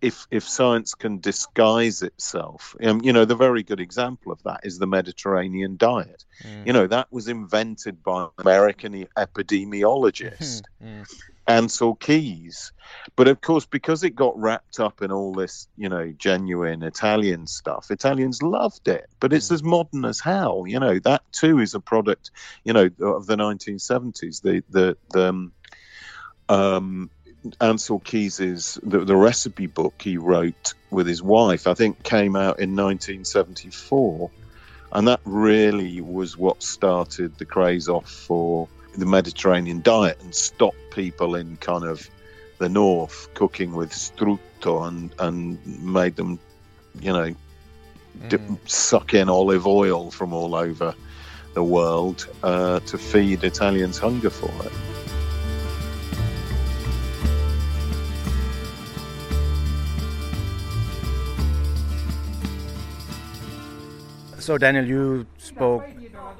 if 0.02 0.26
if 0.32 0.46
science 0.46 0.94
can 0.94 1.20
disguise 1.20 2.02
itself 2.02 2.74
um, 2.82 3.00
you 3.02 3.12
know 3.12 3.24
the 3.24 3.36
very 3.36 3.62
good 3.62 3.80
example 3.80 4.32
of 4.32 4.42
that 4.42 4.60
is 4.64 4.78
the 4.78 4.86
mediterranean 4.86 5.76
diet 5.76 6.24
mm. 6.42 6.66
you 6.66 6.72
know 6.72 6.86
that 6.86 7.10
was 7.10 7.28
invented 7.28 8.02
by 8.02 8.24
an 8.24 8.28
american 8.38 9.06
epidemiologist 9.16 10.62
mm. 10.82 11.14
ancel 11.48 11.98
keys 11.98 12.72
but 13.14 13.28
of 13.28 13.40
course 13.40 13.64
because 13.64 14.02
it 14.02 14.16
got 14.16 14.36
wrapped 14.38 14.80
up 14.80 15.02
in 15.02 15.12
all 15.12 15.32
this 15.32 15.68
you 15.76 15.88
know 15.88 16.12
genuine 16.18 16.82
italian 16.82 17.46
stuff 17.46 17.90
italians 17.90 18.42
loved 18.42 18.88
it 18.88 19.08
but 19.20 19.32
it's 19.32 19.48
mm. 19.48 19.54
as 19.54 19.62
modern 19.62 20.04
as 20.04 20.18
hell 20.18 20.64
you 20.66 20.80
know 20.80 20.98
that 20.98 21.22
too 21.32 21.60
is 21.60 21.74
a 21.74 21.80
product 21.80 22.32
you 22.64 22.72
know 22.72 22.90
of 23.00 23.26
the 23.26 23.36
1970s 23.36 24.42
the 24.42 24.62
the 24.70 24.96
the 25.10 25.28
um, 25.28 25.52
um 26.48 27.10
Ancel 27.60 28.02
Keys's 28.02 28.78
the, 28.82 29.00
the 29.00 29.16
recipe 29.16 29.66
book 29.66 29.94
he 30.00 30.16
wrote 30.16 30.74
with 30.90 31.06
his 31.06 31.22
wife, 31.22 31.66
I 31.66 31.74
think, 31.74 32.02
came 32.02 32.36
out 32.36 32.60
in 32.60 32.76
1974, 32.76 34.30
and 34.92 35.08
that 35.08 35.20
really 35.24 36.00
was 36.00 36.36
what 36.36 36.62
started 36.62 37.36
the 37.38 37.44
craze 37.44 37.88
off 37.88 38.10
for 38.10 38.68
the 38.96 39.06
Mediterranean 39.06 39.80
diet 39.80 40.20
and 40.22 40.34
stopped 40.34 40.76
people 40.92 41.34
in 41.34 41.56
kind 41.56 41.84
of 41.84 42.08
the 42.58 42.68
north 42.68 43.28
cooking 43.34 43.72
with 43.72 43.90
strutto 43.90 44.86
and 44.86 45.12
and 45.18 45.84
made 45.84 46.14
them, 46.14 46.38
you 47.00 47.12
know, 47.12 47.34
mm. 47.34 48.28
dip, 48.28 48.42
suck 48.66 49.14
in 49.14 49.28
olive 49.28 49.66
oil 49.66 50.10
from 50.10 50.32
all 50.32 50.54
over 50.54 50.94
the 51.54 51.62
world 51.62 52.28
uh, 52.42 52.80
to 52.80 52.98
feed 52.98 53.42
Italians' 53.44 53.98
hunger 53.98 54.30
for 54.30 54.50
it. 54.66 54.91
So, 64.42 64.58
Daniel, 64.58 64.84
you 64.84 65.26
spoke 65.38 65.84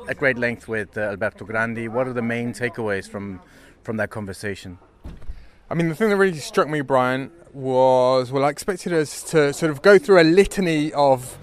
at 0.09 0.19
great 0.19 0.37
length 0.37 0.67
with 0.67 0.99
uh, 0.99 1.03
Alberto 1.03 1.45
Grandi. 1.45 1.87
What 1.87 2.09
are 2.09 2.12
the 2.12 2.21
main 2.21 2.53
takeaways 2.53 3.09
from 3.09 3.41
from 3.85 3.97
that 3.99 4.11
conversation? 4.11 4.79
I 5.71 5.75
mean, 5.75 5.88
the 5.88 5.95
thing 5.95 6.11
that 6.11 6.17
really 6.17 6.41
struck 6.41 6.69
me, 6.69 6.81
Brian, 6.81 7.31
was 7.53 8.33
well, 8.33 8.45
I 8.45 8.49
expected 8.49 8.93
us 8.93 9.23
to 9.31 9.53
sort 9.53 9.71
of 9.71 9.83
go 9.83 9.99
through 9.99 10.21
a 10.21 10.25
litany 10.25 10.93
of 10.95 11.38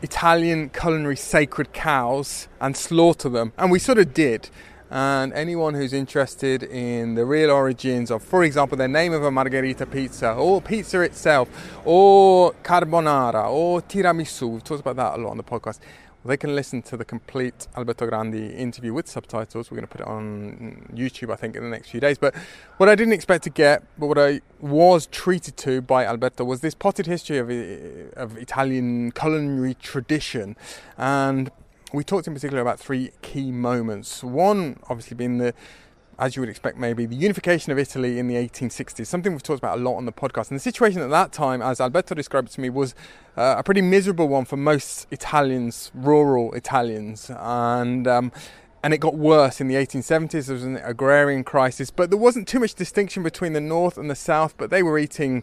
Italian 0.00 0.68
culinary 0.68 1.16
sacred 1.16 1.72
cows 1.72 2.46
and 2.60 2.76
slaughter 2.76 3.28
them, 3.28 3.52
and 3.58 3.72
we 3.72 3.80
sort 3.80 3.98
of 3.98 4.14
did. 4.14 4.48
And 4.90 5.32
anyone 5.32 5.74
who's 5.74 5.92
interested 5.92 6.62
in 6.62 7.16
the 7.16 7.24
real 7.24 7.50
origins 7.50 8.10
of, 8.10 8.22
for 8.22 8.44
example, 8.44 8.78
the 8.78 8.86
name 8.86 9.12
of 9.12 9.24
a 9.24 9.30
margherita 9.30 9.86
pizza, 9.86 10.32
or 10.32 10.60
pizza 10.60 11.00
itself, 11.00 11.48
or 11.84 12.52
carbonara, 12.62 13.50
or 13.50 13.82
tiramisu, 13.82 14.48
we've 14.48 14.64
talked 14.64 14.80
about 14.80 14.96
that 14.96 15.18
a 15.18 15.22
lot 15.22 15.30
on 15.30 15.36
the 15.36 15.42
podcast. 15.42 15.80
They 16.24 16.36
can 16.36 16.56
listen 16.56 16.82
to 16.82 16.96
the 16.96 17.04
complete 17.04 17.68
Alberto 17.76 18.06
Grandi 18.06 18.48
interview 18.48 18.92
with 18.92 19.06
subtitles. 19.06 19.70
We're 19.70 19.76
going 19.76 19.86
to 19.86 19.92
put 19.92 20.00
it 20.00 20.08
on 20.08 20.88
YouTube, 20.92 21.32
I 21.32 21.36
think, 21.36 21.54
in 21.54 21.62
the 21.62 21.68
next 21.68 21.90
few 21.90 22.00
days. 22.00 22.18
But 22.18 22.34
what 22.78 22.88
I 22.88 22.96
didn't 22.96 23.12
expect 23.12 23.44
to 23.44 23.50
get, 23.50 23.84
but 23.96 24.08
what 24.08 24.18
I 24.18 24.40
was 24.60 25.06
treated 25.06 25.56
to 25.58 25.80
by 25.82 26.04
Alberto, 26.04 26.44
was 26.44 26.62
this 26.62 26.74
potted 26.74 27.06
history 27.06 27.38
of, 27.38 27.48
of 28.16 28.36
Italian 28.38 29.12
culinary 29.12 29.74
tradition. 29.74 30.56
And 30.98 31.52
we 31.96 32.04
talked 32.04 32.26
in 32.26 32.34
particular 32.34 32.62
about 32.62 32.78
three 32.78 33.10
key 33.22 33.50
moments. 33.50 34.22
One, 34.22 34.78
obviously, 34.88 35.16
being 35.16 35.38
the 35.38 35.54
as 36.18 36.34
you 36.34 36.40
would 36.40 36.48
expect, 36.48 36.78
maybe 36.78 37.04
the 37.04 37.16
unification 37.16 37.72
of 37.72 37.78
Italy 37.78 38.18
in 38.18 38.26
the 38.26 38.36
1860s, 38.36 39.06
something 39.06 39.32
we've 39.32 39.42
talked 39.42 39.58
about 39.58 39.78
a 39.78 39.82
lot 39.82 39.96
on 39.96 40.06
the 40.06 40.12
podcast. 40.12 40.50
And 40.50 40.56
the 40.56 40.62
situation 40.62 41.02
at 41.02 41.10
that 41.10 41.30
time, 41.30 41.60
as 41.60 41.78
Alberto 41.78 42.14
described 42.14 42.50
to 42.52 42.60
me, 42.60 42.70
was 42.70 42.94
uh, 43.36 43.56
a 43.58 43.62
pretty 43.62 43.82
miserable 43.82 44.26
one 44.26 44.46
for 44.46 44.56
most 44.56 45.06
Italians, 45.10 45.90
rural 45.94 46.54
Italians. 46.54 47.30
And 47.30 48.08
um, 48.08 48.32
and 48.82 48.94
it 48.94 48.98
got 48.98 49.16
worse 49.16 49.60
in 49.60 49.68
the 49.68 49.74
1870s. 49.74 50.46
There 50.46 50.54
was 50.54 50.64
an 50.64 50.76
agrarian 50.76 51.44
crisis, 51.44 51.90
but 51.90 52.10
there 52.10 52.18
wasn't 52.18 52.46
too 52.46 52.60
much 52.60 52.74
distinction 52.74 53.22
between 53.22 53.52
the 53.52 53.60
north 53.60 53.98
and 53.98 54.08
the 54.08 54.14
south. 54.14 54.56
But 54.56 54.70
they 54.70 54.82
were 54.82 54.98
eating 54.98 55.42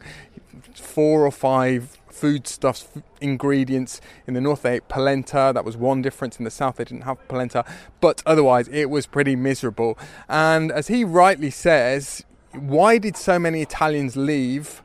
four 0.73 1.25
or 1.25 1.31
five 1.31 1.99
foodstuffs, 2.13 2.87
ingredients. 3.19 3.99
In 4.27 4.33
the 4.33 4.41
north, 4.41 4.61
they 4.61 4.75
ate 4.75 4.87
polenta. 4.87 5.51
That 5.53 5.65
was 5.65 5.75
one 5.75 6.01
difference. 6.01 6.37
In 6.37 6.45
the 6.45 6.51
south, 6.51 6.77
they 6.77 6.85
didn't 6.85 7.03
have 7.03 7.27
polenta. 7.27 7.65
But 7.99 8.21
otherwise, 8.25 8.67
it 8.69 8.89
was 8.89 9.05
pretty 9.05 9.35
miserable. 9.35 9.97
And 10.29 10.71
as 10.71 10.87
he 10.87 11.03
rightly 11.03 11.49
says, 11.49 12.23
why 12.51 12.97
did 12.97 13.17
so 13.17 13.39
many 13.39 13.61
Italians 13.61 14.15
leave 14.15 14.83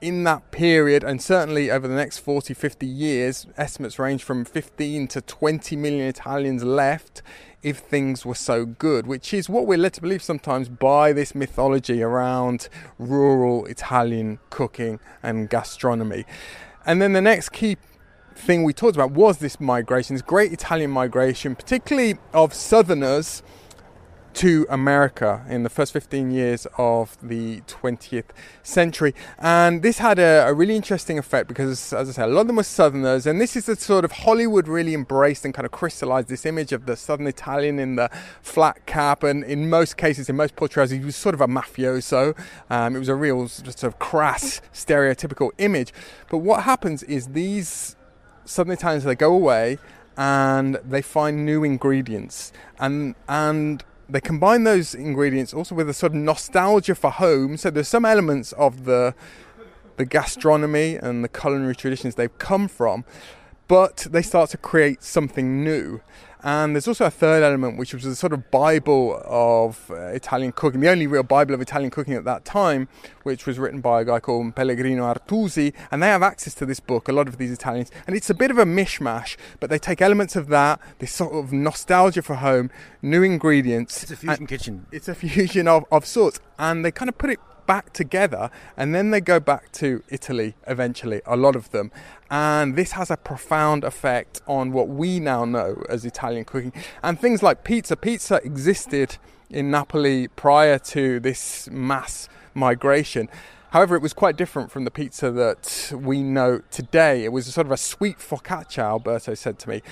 in 0.00 0.24
that 0.24 0.50
period, 0.50 1.02
and 1.02 1.22
certainly 1.22 1.70
over 1.70 1.88
the 1.88 1.94
next 1.94 2.18
40, 2.18 2.52
50 2.52 2.86
years, 2.86 3.46
estimates 3.56 3.98
range 3.98 4.22
from 4.22 4.44
15 4.44 5.08
to 5.08 5.20
20 5.22 5.74
million 5.76 6.06
Italians 6.06 6.62
left 6.62 7.22
if 7.66 7.78
things 7.78 8.24
were 8.24 8.32
so 8.36 8.64
good, 8.64 9.08
which 9.08 9.34
is 9.34 9.48
what 9.48 9.66
we're 9.66 9.76
led 9.76 9.92
to 9.92 10.00
believe 10.00 10.22
sometimes 10.22 10.68
by 10.68 11.12
this 11.12 11.34
mythology 11.34 12.00
around 12.00 12.68
rural 12.96 13.66
Italian 13.66 14.38
cooking 14.50 15.00
and 15.20 15.50
gastronomy. 15.50 16.24
And 16.86 17.02
then 17.02 17.12
the 17.12 17.20
next 17.20 17.48
key 17.48 17.76
thing 18.36 18.62
we 18.62 18.72
talked 18.72 18.94
about 18.94 19.10
was 19.10 19.38
this 19.38 19.58
migration, 19.58 20.14
this 20.14 20.22
great 20.22 20.52
Italian 20.52 20.92
migration, 20.92 21.56
particularly 21.56 22.18
of 22.32 22.54
southerners 22.54 23.42
to 24.36 24.66
America 24.68 25.42
in 25.48 25.62
the 25.62 25.70
first 25.70 25.94
15 25.94 26.30
years 26.30 26.66
of 26.76 27.16
the 27.22 27.62
20th 27.62 28.26
century. 28.62 29.14
And 29.38 29.80
this 29.82 29.96
had 29.96 30.18
a, 30.18 30.46
a, 30.46 30.52
really 30.52 30.76
interesting 30.76 31.18
effect 31.18 31.48
because, 31.48 31.94
as 31.94 32.10
I 32.10 32.12
said, 32.12 32.28
a 32.28 32.32
lot 32.32 32.42
of 32.42 32.46
them 32.48 32.56
were 32.56 32.62
Southerners. 32.62 33.26
And 33.26 33.40
this 33.40 33.56
is 33.56 33.64
the 33.64 33.76
sort 33.76 34.04
of 34.04 34.12
Hollywood 34.12 34.68
really 34.68 34.92
embraced 34.92 35.46
and 35.46 35.54
kind 35.54 35.64
of 35.64 35.72
crystallized 35.72 36.28
this 36.28 36.44
image 36.44 36.72
of 36.72 36.84
the 36.84 36.96
Southern 36.96 37.26
Italian 37.26 37.78
in 37.78 37.96
the 37.96 38.10
flat 38.42 38.84
cap. 38.84 39.22
And 39.22 39.42
in 39.42 39.70
most 39.70 39.96
cases, 39.96 40.28
in 40.28 40.36
most 40.36 40.54
portrayals, 40.54 40.90
he 40.90 41.00
was 41.00 41.16
sort 41.16 41.34
of 41.34 41.40
a 41.40 41.48
mafioso. 41.48 42.38
Um, 42.68 42.94
it 42.94 42.98
was 42.98 43.08
a 43.08 43.14
real 43.14 43.48
sort 43.48 43.84
of 43.84 43.98
crass, 43.98 44.60
stereotypical 44.70 45.50
image. 45.56 45.94
But 46.30 46.38
what 46.38 46.64
happens 46.64 47.02
is 47.04 47.28
these 47.28 47.96
Southern 48.44 48.74
Italians, 48.74 49.04
they 49.04 49.14
go 49.14 49.32
away 49.32 49.78
and 50.14 50.78
they 50.84 51.00
find 51.00 51.46
new 51.46 51.64
ingredients. 51.64 52.52
And, 52.78 53.14
and 53.30 53.82
they 54.08 54.20
combine 54.20 54.64
those 54.64 54.94
ingredients 54.94 55.52
also 55.52 55.74
with 55.74 55.88
a 55.88 55.94
sort 55.94 56.12
of 56.12 56.18
nostalgia 56.18 56.94
for 56.94 57.10
home. 57.10 57.56
So 57.56 57.70
there's 57.70 57.88
some 57.88 58.04
elements 58.04 58.52
of 58.52 58.84
the 58.84 59.14
the 59.96 60.04
gastronomy 60.04 60.96
and 60.96 61.24
the 61.24 61.28
culinary 61.28 61.74
traditions 61.74 62.16
they've 62.16 62.38
come 62.38 62.68
from, 62.68 63.04
but 63.66 64.06
they 64.10 64.20
start 64.20 64.50
to 64.50 64.58
create 64.58 65.02
something 65.02 65.64
new. 65.64 66.00
And 66.42 66.74
there's 66.74 66.86
also 66.86 67.06
a 67.06 67.10
third 67.10 67.42
element, 67.42 67.78
which 67.78 67.94
was 67.94 68.04
a 68.04 68.14
sort 68.14 68.32
of 68.32 68.50
Bible 68.50 69.20
of 69.24 69.90
uh, 69.90 69.94
Italian 70.08 70.52
cooking, 70.52 70.80
the 70.80 70.88
only 70.88 71.06
real 71.06 71.22
Bible 71.22 71.54
of 71.54 71.60
Italian 71.60 71.90
cooking 71.90 72.14
at 72.14 72.24
that 72.24 72.44
time, 72.44 72.88
which 73.22 73.46
was 73.46 73.58
written 73.58 73.80
by 73.80 74.02
a 74.02 74.04
guy 74.04 74.20
called 74.20 74.54
Pellegrino 74.54 75.04
Artusi. 75.12 75.72
And 75.90 76.02
they 76.02 76.08
have 76.08 76.22
access 76.22 76.54
to 76.54 76.66
this 76.66 76.80
book, 76.80 77.08
a 77.08 77.12
lot 77.12 77.28
of 77.28 77.38
these 77.38 77.52
Italians. 77.52 77.90
And 78.06 78.14
it's 78.14 78.30
a 78.30 78.34
bit 78.34 78.50
of 78.50 78.58
a 78.58 78.64
mishmash, 78.64 79.36
but 79.60 79.70
they 79.70 79.78
take 79.78 80.00
elements 80.00 80.36
of 80.36 80.48
that, 80.48 80.80
this 80.98 81.12
sort 81.12 81.32
of 81.32 81.52
nostalgia 81.52 82.22
for 82.22 82.36
home, 82.36 82.70
new 83.02 83.22
ingredients. 83.22 84.02
It's 84.02 84.12
a 84.12 84.16
fusion 84.16 84.46
kitchen. 84.46 84.86
It's 84.92 85.08
a 85.08 85.14
fusion 85.14 85.66
of, 85.68 85.84
of 85.90 86.06
sorts. 86.06 86.40
And 86.58 86.84
they 86.84 86.90
kind 86.90 87.08
of 87.08 87.18
put 87.18 87.30
it 87.30 87.40
back 87.66 87.92
together 87.92 88.50
and 88.76 88.94
then 88.94 89.10
they 89.10 89.20
go 89.20 89.40
back 89.40 89.72
to 89.72 90.02
Italy 90.08 90.54
eventually, 90.66 91.20
a 91.26 91.36
lot 91.36 91.56
of 91.56 91.70
them. 91.70 91.90
And 92.30 92.74
this 92.76 92.92
has 92.92 93.10
a 93.10 93.16
profound 93.16 93.84
effect 93.84 94.42
on 94.46 94.72
what 94.72 94.88
we 94.88 95.20
now 95.20 95.44
know 95.44 95.84
as 95.88 96.04
Italian 96.04 96.44
cooking. 96.44 96.72
And 97.02 97.20
things 97.20 97.42
like 97.42 97.64
pizza. 97.64 97.96
Pizza 97.96 98.36
existed 98.44 99.18
in 99.50 99.70
Napoli 99.70 100.28
prior 100.28 100.78
to 100.78 101.20
this 101.20 101.68
mass 101.70 102.28
migration. 102.54 103.28
However, 103.70 103.94
it 103.94 104.02
was 104.02 104.12
quite 104.12 104.36
different 104.36 104.70
from 104.70 104.84
the 104.84 104.90
pizza 104.90 105.30
that 105.30 105.92
we 105.94 106.22
know 106.22 106.62
today. 106.70 107.24
It 107.24 107.32
was 107.32 107.46
sort 107.46 107.66
of 107.66 107.72
a 107.72 107.76
sweet 107.76 108.18
focaccia, 108.18 108.82
Alberto 108.82 109.34
said 109.34 109.58
to 109.60 109.68
me, 109.68 109.82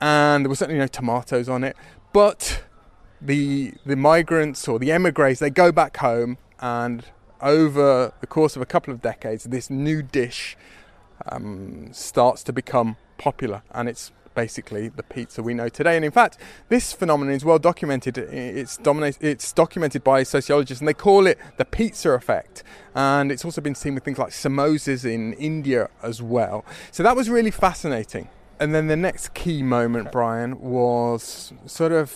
and 0.00 0.44
there 0.44 0.48
was 0.50 0.58
certainly 0.58 0.78
no 0.78 0.86
tomatoes 0.86 1.48
on 1.48 1.62
it. 1.62 1.76
But 2.12 2.64
the 3.20 3.74
the 3.84 3.96
migrants 3.96 4.68
or 4.68 4.78
the 4.78 4.92
emigres 4.92 5.40
they 5.40 5.50
go 5.50 5.72
back 5.72 5.96
home 5.96 6.38
and 6.60 7.04
over 7.40 8.12
the 8.20 8.26
course 8.26 8.56
of 8.56 8.62
a 8.62 8.66
couple 8.66 8.92
of 8.92 9.00
decades, 9.00 9.44
this 9.44 9.70
new 9.70 10.02
dish 10.02 10.56
um, 11.30 11.88
starts 11.92 12.42
to 12.44 12.52
become 12.52 12.96
popular, 13.16 13.62
and 13.72 13.88
it's 13.88 14.12
basically 14.34 14.86
the 14.86 15.02
pizza 15.02 15.42
we 15.42 15.52
know 15.52 15.68
today. 15.68 15.96
And 15.96 16.04
in 16.04 16.12
fact, 16.12 16.38
this 16.68 16.92
phenomenon 16.92 17.34
is 17.34 17.44
well 17.44 17.58
documented. 17.58 18.18
It's, 18.18 18.78
it's 19.20 19.52
documented 19.52 20.04
by 20.04 20.22
sociologists, 20.22 20.80
and 20.80 20.86
they 20.86 20.94
call 20.94 21.26
it 21.26 21.38
the 21.56 21.64
pizza 21.64 22.10
effect. 22.10 22.62
And 22.94 23.32
it's 23.32 23.44
also 23.44 23.60
been 23.60 23.74
seen 23.74 23.94
with 23.94 24.04
things 24.04 24.18
like 24.18 24.30
samosas 24.30 25.04
in 25.04 25.32
India 25.34 25.90
as 26.04 26.22
well. 26.22 26.64
So 26.92 27.02
that 27.02 27.16
was 27.16 27.28
really 27.28 27.50
fascinating. 27.50 28.28
And 28.60 28.72
then 28.74 28.86
the 28.86 28.96
next 28.96 29.34
key 29.34 29.62
moment, 29.62 30.12
Brian, 30.12 30.60
was 30.60 31.52
sort 31.66 31.90
of 31.90 32.10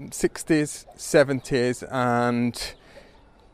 60s, 0.00 0.86
70s, 0.96 1.86
and 1.90 2.74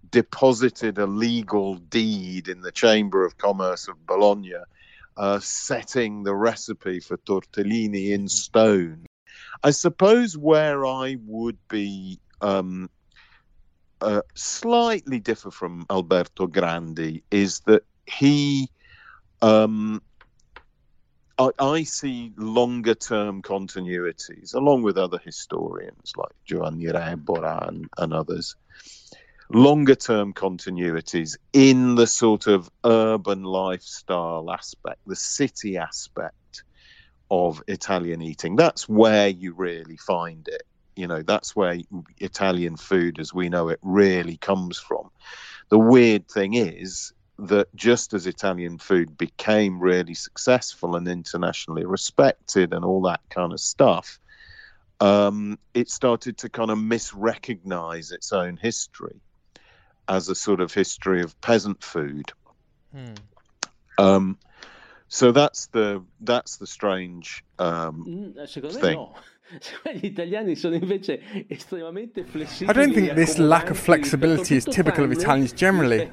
deposited 0.09 0.97
a 0.97 1.07
legal 1.07 1.75
deed 1.75 2.47
in 2.47 2.61
the 2.61 2.71
chamber 2.71 3.25
of 3.25 3.37
commerce 3.37 3.87
of 3.87 4.05
bologna 4.05 4.53
uh, 5.17 5.39
setting 5.39 6.23
the 6.23 6.35
recipe 6.35 6.99
for 6.99 7.17
tortellini 7.17 8.11
in 8.11 8.27
stone. 8.27 9.05
I 9.63 9.71
suppose 9.71 10.37
where 10.37 10.85
i 10.85 11.17
would 11.25 11.57
be 11.69 12.19
um, 12.41 12.89
uh, 14.03 14.21
slightly 14.35 15.19
differ 15.19 15.49
from 15.49 15.85
Alberto 15.89 16.47
Grandi 16.47 17.23
is 17.31 17.61
that 17.61 17.83
he, 18.05 18.69
um, 19.41 20.01
I, 21.39 21.49
I, 21.57 21.83
see 21.83 22.33
longer 22.35 22.95
term 22.95 23.41
continuities, 23.41 24.53
along 24.53 24.83
with 24.83 24.97
other 24.97 25.19
historians 25.23 26.11
like 26.17 26.31
Giovanni 26.45 26.87
Rebora 26.87 27.65
and, 27.69 27.87
and 27.97 28.13
others, 28.13 28.55
longer 29.49 29.95
term 29.95 30.33
continuities 30.33 31.37
in 31.53 31.95
the 31.95 32.07
sort 32.07 32.47
of 32.47 32.69
urban 32.83 33.43
lifestyle 33.43 34.51
aspect, 34.51 34.99
the 35.07 35.15
city 35.15 35.77
aspect 35.77 36.63
of 37.31 37.63
Italian 37.67 38.21
eating. 38.21 38.57
That's 38.57 38.89
where 38.89 39.29
you 39.29 39.53
really 39.53 39.97
find 39.97 40.45
it 40.49 40.63
you 40.95 41.07
know 41.07 41.21
that's 41.21 41.55
where 41.55 41.77
Italian 42.19 42.77
food 42.77 43.19
as 43.19 43.33
we 43.33 43.49
know 43.49 43.69
it 43.69 43.79
really 43.81 44.37
comes 44.37 44.77
from. 44.77 45.09
The 45.69 45.79
weird 45.79 46.27
thing 46.27 46.53
is 46.53 47.13
that 47.39 47.73
just 47.75 48.13
as 48.13 48.27
Italian 48.27 48.77
food 48.77 49.17
became 49.17 49.79
really 49.79 50.13
successful 50.13 50.95
and 50.95 51.07
internationally 51.07 51.85
respected 51.85 52.73
and 52.73 52.85
all 52.85 53.01
that 53.03 53.21
kind 53.29 53.51
of 53.53 53.59
stuff, 53.59 54.19
um, 54.99 55.57
it 55.73 55.89
started 55.89 56.37
to 56.39 56.49
kind 56.49 56.69
of 56.69 56.77
misrecognize 56.77 58.11
its 58.11 58.31
own 58.31 58.57
history 58.57 59.19
as 60.07 60.29
a 60.29 60.35
sort 60.35 60.61
of 60.61 60.73
history 60.73 61.21
of 61.21 61.39
peasant 61.41 61.83
food. 61.83 62.31
Hmm. 62.93 63.13
Um, 63.97 64.37
so 65.07 65.31
that's 65.31 65.67
the 65.67 66.03
that's 66.21 66.57
the 66.57 66.67
strange 66.67 67.43
um, 67.59 68.33
mm, 68.35 68.81
thing. 68.81 69.07
Gli 69.93 70.05
italiani 70.05 70.55
sono 70.55 70.75
invece 70.75 71.21
estremamente 71.47 72.23
flessibili. 72.23 72.71
I 72.71 72.73
don't 72.73 72.93
think 72.93 73.13
this 73.13 73.37
lack 73.37 73.69
of 73.69 73.77
flexibility 73.77 74.55
is 74.55 74.63
typical 74.63 75.03
of 75.03 75.11
Italians 75.11 75.53
generally. 75.53 76.09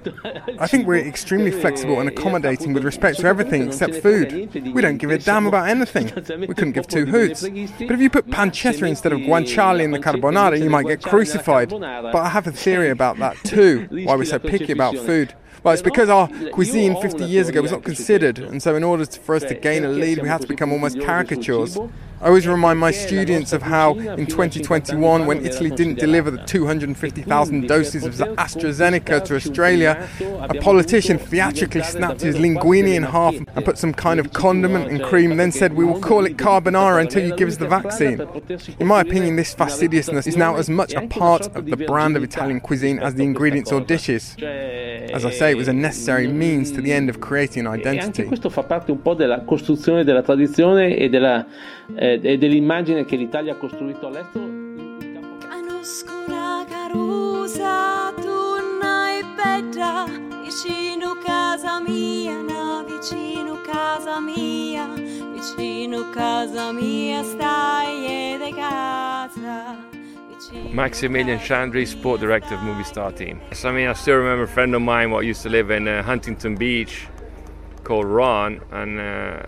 I 0.58 0.66
think 0.66 0.86
we're 0.86 1.06
extremely 1.08 1.50
flexible 1.50 2.00
and 2.00 2.08
accommodating 2.08 2.74
with 2.74 2.84
respect 2.84 3.20
to 3.20 3.26
everything 3.26 3.62
except 3.62 4.02
food. 4.02 4.50
We 4.74 4.82
don't 4.82 4.98
give 4.98 5.10
a 5.10 5.18
damn 5.18 5.46
about 5.46 5.68
anything. 5.68 6.12
We 6.40 6.54
couldn't 6.54 6.72
give 6.72 6.86
two 6.86 7.06
hoots. 7.06 7.42
But 7.42 7.92
if 7.92 8.00
you 8.00 8.10
put 8.10 8.26
pancetta 8.26 8.86
instead 8.86 9.12
of 9.12 9.20
guanciale 9.20 9.80
in 9.80 9.92
the 9.92 10.00
carbonara, 10.00 10.60
you 10.60 10.68
might 10.68 10.86
get 10.86 11.02
crucified. 11.02 11.70
But 11.70 12.16
I 12.16 12.28
have 12.28 12.46
a 12.46 12.52
theory 12.52 12.90
about 12.90 13.18
that 13.18 13.36
too, 13.44 13.86
why 14.04 14.16
we're 14.16 14.24
so 14.24 14.38
picky 14.38 14.72
about 14.72 14.96
food. 14.96 15.34
Well, 15.62 15.74
it's 15.74 15.82
because 15.82 16.08
our 16.08 16.28
cuisine 16.52 17.00
50 17.00 17.24
years 17.24 17.48
ago 17.48 17.60
was 17.60 17.70
not 17.70 17.84
considered, 17.84 18.38
and 18.38 18.62
so 18.62 18.76
in 18.76 18.84
order 18.84 19.04
for 19.04 19.34
us 19.34 19.42
to 19.44 19.54
gain 19.54 19.84
a 19.84 19.88
lead, 19.88 20.22
we 20.22 20.28
had 20.28 20.40
to 20.40 20.46
become 20.46 20.72
almost 20.72 21.00
caricatures. 21.00 21.76
I 22.22 22.26
always 22.26 22.46
remind 22.46 22.78
my 22.78 22.90
students 22.90 23.54
of 23.54 23.62
how 23.62 23.94
in 23.94 24.26
2021, 24.26 25.24
when 25.24 25.46
Italy 25.46 25.70
didn't 25.70 25.98
deliver 25.98 26.30
the 26.30 26.44
250,000 26.44 27.66
doses 27.66 28.04
of 28.04 28.14
AstraZeneca 28.36 29.24
to 29.24 29.36
Australia, 29.36 30.06
a 30.20 30.54
politician 30.60 31.16
theatrically 31.16 31.82
snapped 31.82 32.20
his 32.20 32.36
linguine 32.36 32.94
in 32.94 33.04
half 33.04 33.34
and 33.34 33.64
put 33.64 33.78
some 33.78 33.94
kind 33.94 34.20
of 34.20 34.34
condiment 34.34 34.90
and 34.90 35.02
cream, 35.02 35.38
then 35.38 35.50
said, 35.50 35.72
We 35.72 35.86
will 35.86 35.98
call 35.98 36.26
it 36.26 36.36
carbonara 36.36 37.00
until 37.00 37.26
you 37.26 37.34
give 37.34 37.48
us 37.48 37.56
the 37.56 37.66
vaccine. 37.66 38.20
In 38.78 38.86
my 38.86 39.00
opinion, 39.00 39.36
this 39.36 39.54
fastidiousness 39.54 40.26
is 40.26 40.36
now 40.36 40.56
as 40.56 40.68
much 40.68 40.92
a 40.92 41.06
part 41.06 41.46
of 41.56 41.64
the 41.64 41.76
brand 41.76 42.18
of 42.18 42.22
Italian 42.22 42.60
cuisine 42.60 42.98
as 42.98 43.14
the 43.14 43.24
ingredients 43.24 43.72
or 43.72 43.80
dishes. 43.80 44.36
As 44.42 45.24
I 45.24 45.30
say, 45.30 45.49
it 45.50 45.56
was 45.56 45.68
a 45.68 45.72
necessary 45.72 46.26
means 46.26 46.70
to 46.72 46.80
the 46.80 46.92
end 46.92 47.08
of 47.08 47.18
creating 47.18 47.66
an 47.66 47.74
identity. 47.74 48.24
questo 48.24 48.48
fa 48.48 48.62
parte 48.62 48.90
un 48.90 49.02
po' 49.02 49.14
della 49.14 49.40
costruzione 49.40 50.04
della 50.04 50.22
tradizione 50.22 50.96
e 50.96 51.08
della 51.08 51.44
eh, 51.94 52.20
e 52.22 52.38
dell'immagine 52.38 53.04
che 53.04 53.16
l'Italia 53.16 53.52
ha 53.52 53.56
costruito 53.56 54.06
all'estero. 54.06 54.44
Conosco 55.48 56.12
una 56.26 56.64
carusa, 56.68 58.12
torna 58.20 59.10
e 59.10 59.24
bella, 59.34 60.06
vicino 60.42 61.16
casa 61.24 61.80
mia, 61.80 62.40
na, 62.40 62.84
vicino 62.86 63.60
casa 63.62 64.20
mia, 64.20 64.86
vicino 65.32 66.10
casa 66.10 66.72
mia 66.72 67.22
stai 67.22 68.34
ed 68.34 68.54
casa. 68.54 69.89
Maximilian 70.52 71.38
Sciandri, 71.38 71.86
sport 71.86 72.20
director 72.20 72.54
of 72.54 72.60
Movistar 72.60 73.16
Team. 73.16 73.40
So, 73.52 73.68
I 73.68 73.72
mean, 73.72 73.88
I 73.88 73.92
still 73.92 74.16
remember 74.16 74.44
a 74.44 74.48
friend 74.48 74.74
of 74.74 74.82
mine 74.82 75.10
what 75.10 75.24
used 75.24 75.42
to 75.42 75.48
live 75.48 75.70
in 75.70 75.86
uh, 75.86 76.02
Huntington 76.02 76.56
Beach 76.56 77.06
called 77.84 78.06
Ron, 78.06 78.60
and 78.70 78.98
uh, 78.98 79.42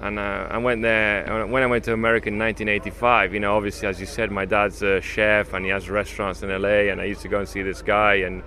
and 0.00 0.18
uh, 0.18 0.48
I 0.50 0.58
went 0.58 0.82
there 0.82 1.46
when 1.46 1.62
I 1.62 1.66
went 1.66 1.84
to 1.84 1.92
America 1.92 2.28
in 2.28 2.38
1985. 2.38 3.34
You 3.34 3.40
know, 3.40 3.56
obviously, 3.56 3.88
as 3.88 4.00
you 4.00 4.06
said, 4.06 4.30
my 4.30 4.44
dad's 4.44 4.82
a 4.82 5.00
chef 5.00 5.52
and 5.52 5.64
he 5.64 5.70
has 5.70 5.88
restaurants 5.88 6.42
in 6.42 6.50
LA, 6.50 6.90
and 6.90 7.00
I 7.00 7.04
used 7.04 7.22
to 7.22 7.28
go 7.28 7.38
and 7.38 7.48
see 7.48 7.62
this 7.62 7.82
guy, 7.82 8.14
and 8.14 8.42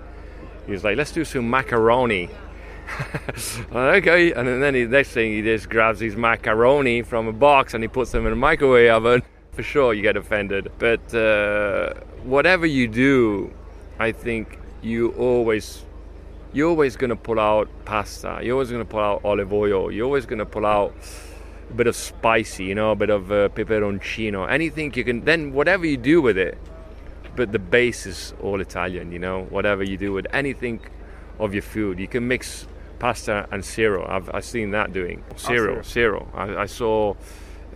he 0.66 0.72
was 0.72 0.84
like, 0.84 0.96
"Let's 0.96 1.12
do 1.12 1.24
some 1.24 1.48
macaroni." 1.48 2.30
okay, 3.72 4.32
and 4.32 4.46
then 4.62 4.74
the 4.74 4.86
next 4.86 5.10
thing 5.10 5.32
he 5.32 5.42
just 5.42 5.68
grabs 5.68 5.98
these 5.98 6.16
macaroni 6.16 7.02
from 7.02 7.26
a 7.26 7.32
box 7.32 7.74
and 7.74 7.82
he 7.82 7.88
puts 7.88 8.12
them 8.12 8.26
in 8.26 8.32
a 8.32 8.36
microwave 8.36 8.90
oven. 8.90 9.22
For 9.56 9.62
sure, 9.62 9.94
you 9.94 10.02
get 10.02 10.18
offended, 10.18 10.70
but 10.78 11.14
uh, 11.14 11.94
whatever 12.24 12.66
you 12.66 12.86
do, 12.88 13.50
I 13.98 14.12
think 14.12 14.58
you 14.82 15.12
always 15.12 15.82
you're 16.52 16.68
always 16.68 16.94
going 16.96 17.08
to 17.08 17.16
pull 17.16 17.40
out 17.40 17.66
pasta. 17.86 18.40
You're 18.42 18.52
always 18.52 18.68
going 18.68 18.82
to 18.82 18.90
pull 18.90 19.00
out 19.00 19.22
olive 19.24 19.54
oil. 19.54 19.90
You're 19.90 20.04
always 20.04 20.26
going 20.26 20.40
to 20.40 20.44
pull 20.44 20.66
out 20.66 20.94
a 21.70 21.72
bit 21.72 21.86
of 21.86 21.96
spicy, 21.96 22.64
you 22.64 22.74
know, 22.74 22.90
a 22.90 22.96
bit 22.96 23.08
of 23.08 23.32
uh, 23.32 23.48
peperoncino, 23.48 24.46
anything 24.46 24.92
you 24.94 25.04
can. 25.04 25.24
Then 25.24 25.54
whatever 25.54 25.86
you 25.86 25.96
do 25.96 26.20
with 26.20 26.36
it, 26.36 26.58
but 27.34 27.50
the 27.52 27.58
base 27.58 28.04
is 28.04 28.34
all 28.42 28.60
Italian, 28.60 29.10
you 29.10 29.18
know. 29.18 29.44
Whatever 29.44 29.84
you 29.84 29.96
do 29.96 30.12
with 30.12 30.26
anything 30.34 30.80
of 31.38 31.54
your 31.54 31.62
food, 31.62 31.98
you 31.98 32.08
can 32.08 32.28
mix 32.28 32.66
pasta 32.98 33.48
and 33.50 33.64
cereal. 33.64 34.04
I've, 34.06 34.28
I've 34.34 34.44
seen 34.44 34.72
that 34.72 34.92
doing 34.92 35.24
cereal, 35.36 35.82
cereal. 35.82 36.28
I, 36.34 36.56
I 36.56 36.66
saw 36.66 37.14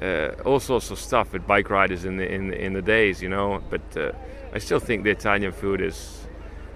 uh, 0.01 0.31
all 0.45 0.61
sorts 0.61 0.91
of 0.91 0.99
stuff 0.99 1.33
with 1.33 1.47
bike 1.47 1.71
riders 1.71 2.05
in 2.05 2.17
the 2.17 2.33
in 2.33 2.49
the, 2.49 2.65
in 2.65 2.73
the 2.73 2.83
days, 2.83 3.23
you 3.23 3.29
know. 3.29 3.63
But 3.71 3.97
uh, 3.97 4.13
I 4.53 4.59
still 4.59 4.81
think 4.81 5.05
the 5.05 5.11
Italian 5.11 5.53
food 5.53 5.81
is 5.81 6.27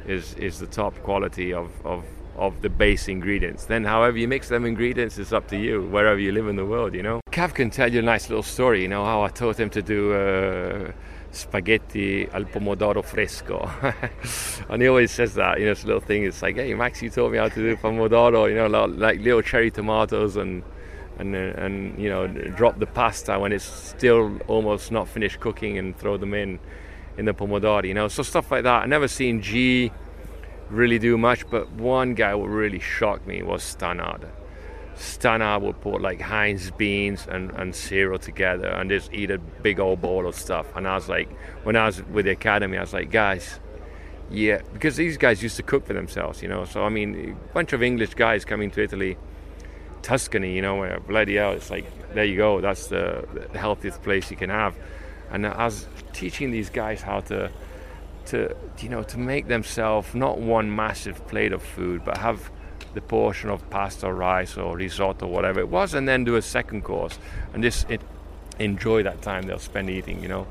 is 0.07 0.35
is 0.35 0.59
the 0.59 0.67
top 0.67 0.95
quality 1.03 1.53
of, 1.53 1.71
of 1.85 2.05
of 2.37 2.63
the 2.63 2.69
base 2.69 3.09
ingredients. 3.09 3.67
Then, 3.67 3.85
however 3.85 4.19
you 4.19 4.29
mix 4.29 4.49
them 4.49 4.65
ingredients, 4.65 5.19
it's 5.19 5.33
up 5.33 5.49
to 5.49 5.57
you, 5.57 5.83
wherever 5.83 6.19
you 6.19 6.33
live 6.33 6.49
in 6.49 6.57
the 6.57 6.67
world, 6.67 6.95
you 6.95 7.03
know. 7.03 7.21
Cav 7.31 7.55
can 7.55 7.71
tell 7.71 7.93
you 7.93 8.01
a 8.01 8.03
nice 8.03 8.29
little 8.29 8.43
story, 8.43 8.83
you 8.83 8.89
know, 8.89 9.05
how 9.05 9.23
I 9.23 9.29
taught 9.29 9.59
him 9.59 9.71
to 9.71 9.83
do 9.83 10.13
uh, 10.13 10.93
spaghetti 11.31 12.29
al 12.33 12.45
pomodoro 12.45 13.05
fresco. 13.05 13.71
and 14.69 14.83
he 14.83 14.89
always 14.89 15.11
says 15.11 15.35
that, 15.35 15.59
you 15.59 15.67
know, 15.67 15.73
it's 15.73 15.85
a 15.85 15.87
little 15.87 16.01
thing. 16.01 16.25
It's 16.25 16.43
like, 16.43 16.57
hey, 16.57 16.75
Max, 16.75 17.03
you 17.03 17.11
taught 17.11 17.33
me 17.33 17.39
how 17.39 17.49
to 17.49 17.55
do 17.55 17.77
pomodoro, 17.77 18.49
you 18.49 18.57
know, 18.57 18.67
like 18.87 19.21
little 19.21 19.43
cherry 19.43 19.71
tomatoes 19.71 20.37
and. 20.37 20.63
And, 21.17 21.37
and 21.37 21.97
you 21.97 22.09
know 22.09 22.27
drop 22.27 22.81
the 22.81 22.87
pasta 22.87 23.39
when 23.39 23.53
it's 23.53 23.65
still 23.65 24.37
almost 24.49 24.91
not 24.91 25.09
finished 25.09 25.39
cooking 25.39 25.79
and 25.79 25.97
throw 25.97 26.17
them 26.17 26.35
in 26.35 26.59
in 27.17 27.25
the 27.25 27.33
pomodori 27.33 27.87
you 27.87 27.95
know 27.95 28.09
so 28.09 28.25
stuff 28.25 28.51
like 28.51 28.65
that 28.65 28.83
I 28.83 28.87
never 28.87 29.07
seen 29.07 29.41
G 29.41 29.93
really 30.71 30.99
do 30.99 31.17
much, 31.17 31.49
but 31.49 31.71
one 31.73 32.15
guy 32.15 32.33
who 32.33 32.47
really 32.47 32.79
shocked 32.79 33.27
me 33.27 33.43
was 33.43 33.63
Stannard. 33.63 34.29
Stannard 34.97 35.63
would 35.63 35.81
put 35.81 36.01
like 36.01 36.21
Heinz 36.21 36.71
beans 36.71 37.27
and, 37.29 37.51
and 37.53 37.75
cereal 37.75 38.19
together 38.19 38.69
and 38.69 38.91
just 38.91 39.13
eat 39.13 39.31
a 39.31 39.39
big 39.39 39.81
old 39.81 40.01
bowl 40.01 40.27
of 40.27 40.35
stuff. 40.35 40.67
And 40.77 40.87
I 40.87 40.95
was 40.95 41.09
like, 41.09 41.31
when 41.65 41.77
I 41.77 41.87
was 41.87 42.03
with 42.05 42.27
the 42.27 42.33
academy, 42.33 42.79
I 42.79 42.83
was 42.83 42.93
like, 42.93 43.11
guys, 43.11 43.59
yeah, 44.31 44.63
because 44.73 44.97
these 44.97 45.17
guys 45.17 45.43
used 45.43 45.57
to 45.57 45.63
cook 45.63 45.87
for 45.87 45.95
themselves, 45.95 46.43
you 46.43 46.49
know. 46.49 46.65
So 46.65 46.85
I 46.85 46.89
mean, 46.89 47.37
a 47.51 47.55
bunch 47.55 47.73
of 47.73 47.83
English 47.83 48.15
guys 48.15 48.45
coming 48.45 48.71
to 48.73 48.83
Italy, 48.83 49.17
Tuscany, 50.05 50.55
you 50.55 50.61
know, 50.61 50.77
where 50.77 51.01
bloody 51.01 51.37
hell, 51.37 51.53
it's 51.53 51.71
like 51.71 51.87
there 52.13 52.25
you 52.25 52.37
go, 52.37 52.61
that's 52.61 52.87
the, 52.87 53.27
the 53.53 53.59
healthiest 53.59 54.03
place 54.03 54.31
you 54.31 54.37
can 54.37 54.51
have. 54.51 54.77
And 55.31 55.47
I 55.47 55.65
was 55.65 55.89
teaching 56.13 56.51
these 56.53 56.71
guys 56.71 57.03
how 57.03 57.21
to 57.21 57.51
to 58.27 58.55
you 58.79 58.89
know 58.89 59.03
to 59.03 59.19
make 59.19 59.49
themselves 59.49 60.15
not 60.15 60.39
one 60.39 60.75
massive 60.75 61.27
plate 61.27 61.53
of 61.53 61.63
food 61.63 62.03
but 62.07 62.17
have 62.17 62.51
the 62.95 63.01
portion 63.03 63.51
of 63.51 63.69
pasta 63.69 64.11
rice 64.11 64.57
or 64.57 64.77
risotto 64.77 65.27
whatever 65.27 65.61
it 65.61 65.69
was 65.69 65.93
and 65.93 66.09
then 66.09 66.23
do 66.25 66.37
a 66.37 66.43
second 66.43 66.85
course. 66.85 67.19
And 67.53 67.63
just 67.63 67.91
it, 67.91 68.01
enjoy 68.59 69.03
that 69.03 69.23
time 69.23 69.43
they'll 69.45 69.59
spend 69.59 69.91
eating 69.91 70.23
you 70.23 70.29
know? 70.29 70.47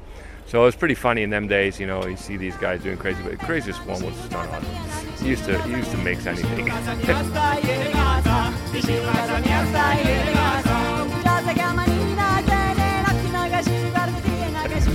So 0.47 0.61
it 0.61 0.65
was 0.65 0.75
pretty 0.75 0.95
funny 0.95 1.21
in 1.23 1.29
them 1.29 1.47
days 1.47 1.79
you 1.79 1.85
know 1.85 2.05
you 2.05 2.17
see 2.17 2.37
these 2.37 2.57
guys 2.57 2.81
doing 2.81 2.97
crazy 2.97 3.21
but 3.21 3.31
the 3.31 3.45
craziest 3.45 3.85
one 3.85 4.03
was 4.03 4.31
not 4.31 4.49
on 4.49 4.63
he 5.21 5.29
used 5.29 5.45
to 5.45 5.61
he 5.63 5.71
used 5.71 5.91
to 5.91 5.97
mix 5.97 6.25
anything 6.25 6.69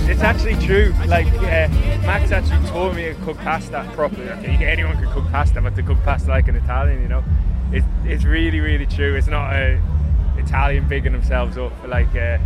It's 0.09 0.21
actually 0.21 0.55
true. 0.65 0.93
Like 1.07 1.27
uh, 1.27 1.69
Max 2.03 2.31
actually 2.31 2.67
taught 2.67 2.93
me 2.93 3.03
to 3.05 3.13
cook 3.23 3.37
pasta 3.37 3.89
properly. 3.93 4.29
Okay, 4.31 4.65
anyone 4.65 4.97
can 4.97 5.09
cook 5.13 5.23
pasta, 5.31 5.61
but 5.61 5.77
to 5.77 5.83
cook 5.83 5.97
pasta 6.03 6.27
like 6.27 6.49
an 6.49 6.57
Italian, 6.57 7.01
you 7.01 7.07
know, 7.07 7.23
it, 7.71 7.85
it's 8.03 8.25
really, 8.25 8.59
really 8.59 8.85
true. 8.85 9.15
It's 9.15 9.27
not 9.27 9.53
a 9.53 9.81
Italian 10.35 10.89
bigging 10.89 11.13
themselves 11.13 11.57
up. 11.57 11.71
for 11.79 11.87
Like 11.87 12.13
uh, 12.17 12.37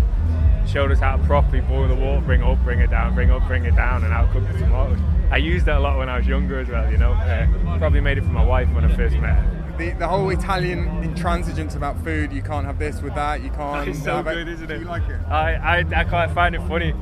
showed 0.67 0.91
us 0.91 0.99
how 0.99 1.17
to 1.17 1.23
properly 1.23 1.61
boil 1.61 1.87
the 1.87 1.95
water, 1.95 2.21
bring 2.21 2.41
it 2.41 2.45
up, 2.45 2.63
bring 2.63 2.79
it 2.79 2.91
down, 2.91 3.15
bring 3.15 3.31
up, 3.31 3.47
bring 3.47 3.65
it 3.65 3.75
down, 3.75 4.03
and 4.03 4.13
how 4.13 4.27
to 4.27 4.31
cook 4.33 4.43
the 4.51 4.59
tomatoes. 4.59 4.99
I 5.31 5.37
used 5.37 5.65
that 5.65 5.77
a 5.77 5.79
lot 5.79 5.97
when 5.97 6.09
I 6.09 6.19
was 6.19 6.27
younger 6.27 6.59
as 6.59 6.69
well. 6.69 6.91
You 6.91 6.99
know, 6.99 7.13
uh, 7.13 7.79
probably 7.79 8.01
made 8.01 8.19
it 8.19 8.23
for 8.23 8.29
my 8.29 8.45
wife 8.45 8.71
when 8.75 8.85
I 8.85 8.95
first 8.95 9.17
met 9.17 9.33
her 9.33 9.62
the, 9.77 9.91
the 9.91 10.07
whole 10.07 10.29
Italian 10.29 10.85
intransigence 11.03 11.75
about 11.75 12.01
food. 12.03 12.31
You 12.31 12.41
can't 12.41 12.65
have 12.65 12.79
this 12.79 13.01
with 13.01 13.15
that. 13.15 13.41
You 13.41 13.49
can't. 13.49 13.87
It's 13.87 14.03
so 14.03 14.21
good, 14.23 14.47
isn't 14.47 14.69
it? 14.69 14.75
Do 14.75 14.81
you 14.81 14.87
like 14.87 15.07
it? 15.09 15.19
I, 15.29 15.53
I, 15.55 15.85
I 15.95 16.03
quite 16.03 16.31
find 16.31 16.55
it 16.55 16.61
funny. 16.67 16.93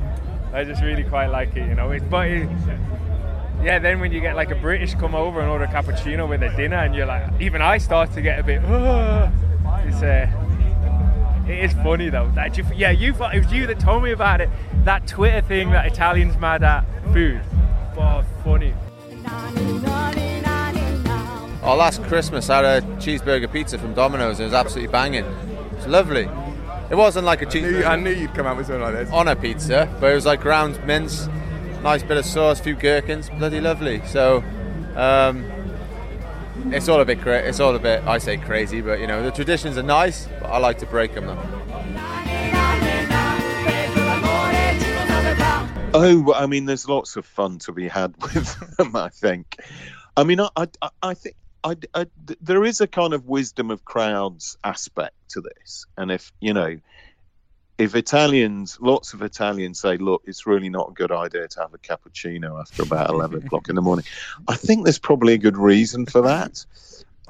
I 0.52 0.64
just 0.64 0.82
really 0.82 1.04
quite 1.04 1.28
like 1.28 1.56
it, 1.56 1.68
you 1.68 1.74
know. 1.74 1.90
It, 1.92 2.08
but 2.10 2.28
it, 2.28 2.48
yeah, 3.62 3.78
then 3.78 4.00
when 4.00 4.12
you 4.12 4.20
get 4.20 4.36
like 4.36 4.50
a 4.50 4.54
British 4.54 4.94
come 4.94 5.14
over 5.14 5.40
and 5.40 5.48
order 5.48 5.64
a 5.64 5.68
cappuccino 5.68 6.28
with 6.28 6.40
their 6.40 6.54
dinner, 6.56 6.76
and 6.76 6.94
you're 6.94 7.06
like, 7.06 7.30
even 7.40 7.62
I 7.62 7.78
start 7.78 8.12
to 8.12 8.22
get 8.22 8.38
a 8.38 8.42
bit. 8.42 8.60
Oh, 8.64 9.32
it's 9.86 10.02
uh, 10.02 10.28
it 11.48 11.64
is 11.64 11.72
funny 11.74 12.10
though. 12.10 12.30
That 12.34 12.58
you, 12.58 12.64
yeah, 12.74 12.90
you 12.90 13.12
it 13.12 13.44
was 13.44 13.52
you 13.52 13.66
that 13.66 13.80
told 13.80 14.02
me 14.02 14.10
about 14.10 14.40
it. 14.40 14.50
That 14.84 15.06
Twitter 15.06 15.40
thing 15.40 15.70
that 15.70 15.86
Italians 15.86 16.36
mad 16.38 16.62
at 16.62 16.84
food. 17.12 17.40
Oh, 17.96 18.24
funny. 18.44 18.74
Oh, 21.64 21.76
last 21.76 22.02
Christmas 22.04 22.50
I 22.50 22.62
had 22.62 22.82
a 22.82 22.86
cheeseburger 22.96 23.50
pizza 23.50 23.78
from 23.78 23.94
Domino's. 23.94 24.40
And 24.40 24.46
it 24.46 24.46
was 24.46 24.54
absolutely 24.54 24.90
banging. 24.90 25.24
It's 25.76 25.86
lovely. 25.86 26.28
It 26.90 26.96
wasn't 26.96 27.24
like 27.24 27.40
a 27.42 27.44
knew, 27.44 27.52
cheeseburger 27.52 27.86
I 27.86 27.96
knew 27.96 28.10
you'd 28.10 28.34
come 28.34 28.46
out 28.46 28.56
with 28.56 28.66
something 28.66 28.82
like 28.82 28.94
this. 28.94 29.10
on 29.10 29.28
a 29.28 29.36
pizza, 29.36 29.88
but 30.00 30.10
it 30.10 30.14
was 30.14 30.26
like 30.26 30.40
ground 30.40 30.84
mince, 30.84 31.28
nice 31.82 32.02
bit 32.02 32.16
of 32.16 32.24
sauce, 32.26 32.60
few 32.60 32.74
gherkins, 32.74 33.30
bloody 33.30 33.60
lovely. 33.60 34.02
So, 34.06 34.42
um, 34.96 35.50
it's 36.70 36.88
all 36.88 37.00
a 37.00 37.04
bit 37.04 37.20
cra- 37.22 37.40
it's 37.40 37.60
all 37.60 37.74
a 37.74 37.78
bit 37.78 38.02
I 38.06 38.18
say 38.18 38.36
crazy, 38.36 38.80
but 38.82 39.00
you 39.00 39.06
know 39.06 39.22
the 39.22 39.30
traditions 39.30 39.78
are 39.78 39.82
nice, 39.82 40.28
but 40.40 40.46
I 40.50 40.58
like 40.58 40.78
to 40.80 40.86
break 40.86 41.14
them 41.14 41.26
though. 41.26 42.42
Oh, 45.94 46.32
I 46.34 46.46
mean, 46.46 46.64
there's 46.66 46.88
lots 46.88 47.16
of 47.16 47.26
fun 47.26 47.58
to 47.60 47.72
be 47.72 47.86
had 47.88 48.14
with 48.22 48.76
them. 48.76 48.96
I 48.96 49.08
think. 49.08 49.56
I 50.16 50.24
mean, 50.24 50.40
I, 50.40 50.48
I, 50.56 50.88
I 51.02 51.14
think 51.14 51.36
I, 51.64 51.76
I, 51.94 52.06
there 52.40 52.64
is 52.64 52.80
a 52.80 52.86
kind 52.86 53.14
of 53.14 53.26
wisdom 53.26 53.70
of 53.70 53.84
crowds 53.84 54.56
aspect 54.64 55.14
to 55.30 55.40
this, 55.40 55.86
and 55.96 56.10
if 56.10 56.32
you 56.40 56.52
know, 56.52 56.78
if 57.78 57.94
Italians, 57.94 58.78
lots 58.80 59.12
of 59.12 59.22
Italians 59.22 59.80
say, 59.80 59.96
"Look, 59.96 60.22
it's 60.26 60.46
really 60.46 60.68
not 60.68 60.90
a 60.90 60.94
good 60.94 61.12
idea 61.12 61.48
to 61.48 61.60
have 61.60 61.74
a 61.74 61.78
cappuccino 61.78 62.60
after 62.60 62.82
about 62.82 63.10
eleven 63.14 63.44
o'clock 63.44 63.68
in 63.68 63.76
the 63.76 63.82
morning," 63.82 64.04
I 64.48 64.56
think 64.56 64.84
there's 64.84 64.98
probably 64.98 65.34
a 65.34 65.38
good 65.38 65.56
reason 65.56 66.06
for 66.06 66.22
that. 66.22 66.64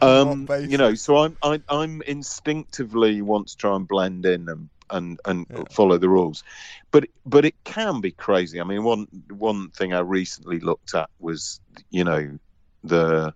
Um, 0.01 0.49
you 0.67 0.79
know, 0.79 0.95
so 0.95 1.19
I'm, 1.19 1.37
I, 1.45 1.63
I'm 1.69 2.03
instinctively 2.03 3.23
want 3.23 3.47
to 3.49 3.57
try 3.57 3.77
and 3.77 3.87
blend 3.87 4.27
in 4.27 4.49
and 4.49 4.69
and 4.91 5.21
and 5.27 5.47
Yeah. 5.49 5.63
follow 5.71 5.97
the 5.97 6.09
rules, 6.09 6.43
but 6.91 7.07
but 7.25 7.45
it 7.45 7.55
can 7.65 8.01
be 8.01 8.11
crazy. 8.11 8.61
I 8.61 8.65
mean, 8.65 8.83
one 8.83 9.07
one 9.31 9.71
thing 9.71 9.95
I 9.95 10.01
recently 10.01 10.59
looked 10.59 10.95
at 10.95 11.09
was 11.21 11.61
you 11.91 12.03
know 12.03 12.37
the 12.83 13.33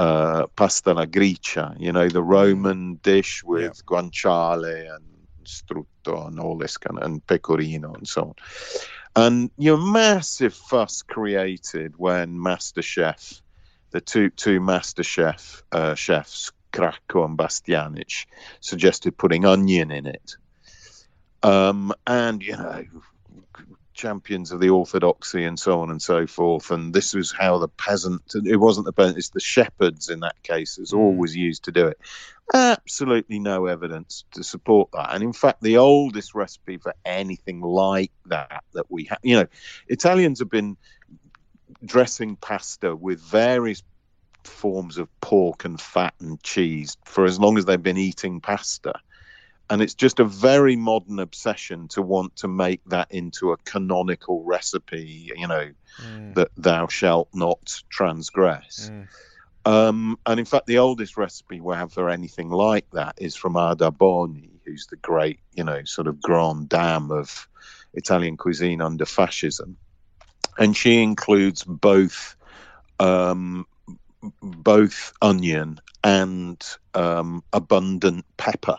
uh, 0.00 0.46
pasta 0.56 0.90
alla 0.90 1.06
gricia, 1.06 1.74
you 1.78 1.92
know, 1.92 2.08
the 2.08 2.22
Roman 2.22 2.94
dish 3.02 3.44
with 3.44 3.84
guanciale 3.84 4.94
and 4.94 5.04
strutto 5.44 6.26
and 6.26 6.40
all 6.40 6.56
this 6.56 6.78
kind 6.78 6.98
of, 6.98 7.04
and 7.04 7.26
pecorino 7.26 7.92
and 7.92 8.08
so 8.08 8.22
on. 8.22 8.34
And 9.14 9.50
you 9.58 9.76
know, 9.76 9.82
massive 9.82 10.54
fuss 10.54 11.02
created 11.02 11.98
when 11.98 12.38
MasterChef, 12.38 13.42
the 13.90 14.00
two 14.00 14.30
two 14.30 14.58
MasterChef 14.58 15.62
uh, 15.70 15.94
chefs, 15.94 16.50
Cracco 16.72 17.26
and 17.26 17.36
Bastianich, 17.36 18.24
suggested 18.60 19.18
putting 19.18 19.44
onion 19.44 19.90
in 19.90 20.06
it. 20.06 20.36
Um, 21.42 21.92
and 22.06 22.42
you 22.42 22.56
know, 22.56 22.84
champions 24.00 24.50
of 24.50 24.60
the 24.60 24.70
orthodoxy 24.70 25.44
and 25.44 25.58
so 25.58 25.80
on 25.80 25.90
and 25.90 26.00
so 26.00 26.26
forth. 26.26 26.70
And 26.70 26.94
this 26.94 27.14
was 27.14 27.30
how 27.30 27.58
the 27.58 27.68
peasant, 27.68 28.22
it 28.46 28.56
wasn't 28.56 28.86
the 28.86 28.92
peasant, 28.92 29.18
it's 29.18 29.28
the 29.30 29.40
shepherds 29.40 30.08
in 30.08 30.20
that 30.20 30.42
case, 30.42 30.78
is 30.78 30.92
mm. 30.92 30.98
always 30.98 31.36
used 31.36 31.64
to 31.64 31.72
do 31.72 31.86
it. 31.86 31.98
Absolutely 32.54 33.38
no 33.38 33.66
evidence 33.66 34.24
to 34.32 34.42
support 34.42 34.90
that. 34.92 35.14
And 35.14 35.22
in 35.22 35.32
fact, 35.32 35.62
the 35.62 35.76
oldest 35.76 36.34
recipe 36.34 36.78
for 36.78 36.94
anything 37.04 37.60
like 37.60 38.12
that 38.26 38.64
that 38.72 38.90
we 38.90 39.04
have, 39.04 39.18
you 39.22 39.36
know, 39.36 39.46
Italians 39.88 40.38
have 40.38 40.50
been 40.50 40.76
dressing 41.84 42.36
pasta 42.36 42.96
with 42.96 43.20
various 43.20 43.82
forms 44.44 44.96
of 44.96 45.08
pork 45.20 45.64
and 45.64 45.80
fat 45.80 46.14
and 46.20 46.42
cheese 46.42 46.96
for 47.04 47.24
as 47.26 47.38
long 47.38 47.58
as 47.58 47.66
they've 47.66 47.82
been 47.82 47.98
eating 47.98 48.40
pasta 48.40 48.94
and 49.70 49.80
it's 49.80 49.94
just 49.94 50.18
a 50.18 50.24
very 50.24 50.74
modern 50.76 51.20
obsession 51.20 51.86
to 51.88 52.02
want 52.02 52.34
to 52.36 52.48
make 52.48 52.84
that 52.86 53.06
into 53.10 53.52
a 53.52 53.56
canonical 53.58 54.42
recipe 54.42 55.32
you 55.36 55.46
know 55.46 55.70
that 56.34 56.50
thou 56.56 56.86
shalt 56.86 57.28
not 57.34 57.82
transgress. 57.88 58.90
Um, 59.66 60.18
and 60.26 60.40
in 60.40 60.46
fact 60.46 60.66
the 60.66 60.78
oldest 60.78 61.16
recipe 61.16 61.60
we 61.60 61.74
have 61.74 61.92
for 61.92 62.10
anything 62.10 62.50
like 62.50 62.86
that 62.92 63.14
is 63.18 63.36
from 63.36 63.56
ada 63.56 63.90
boni 63.90 64.50
who's 64.64 64.86
the 64.86 64.96
great 64.96 65.40
you 65.52 65.64
know 65.64 65.84
sort 65.84 66.06
of 66.06 66.20
grande 66.20 66.68
dame 66.68 67.10
of 67.10 67.48
italian 67.94 68.36
cuisine 68.36 68.80
under 68.80 69.06
fascism. 69.06 69.76
And 70.58 70.76
she 70.76 71.02
includes 71.02 71.62
both 71.64 72.36
um, 72.98 73.66
both 74.42 75.12
onion 75.22 75.80
and 76.02 76.62
um, 76.94 77.42
abundant 77.52 78.24
pepper 78.36 78.78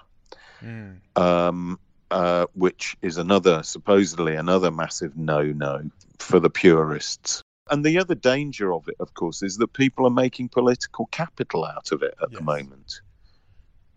um, 1.15 1.79
uh, 2.11 2.45
which 2.53 2.95
is 3.01 3.17
another, 3.17 3.63
supposedly 3.63 4.35
another 4.35 4.71
massive 4.71 5.15
no-no 5.15 5.89
for 6.19 6.39
the 6.39 6.49
purists. 6.49 7.41
And 7.69 7.85
the 7.85 7.97
other 7.99 8.15
danger 8.15 8.73
of 8.73 8.87
it, 8.87 8.95
of 8.99 9.13
course, 9.13 9.41
is 9.41 9.57
that 9.57 9.73
people 9.73 10.05
are 10.05 10.11
making 10.11 10.49
political 10.49 11.05
capital 11.07 11.63
out 11.63 11.91
of 11.91 12.03
it 12.03 12.15
at 12.21 12.31
the 12.31 12.39
Yes. 12.39 12.45
moment. 12.45 13.01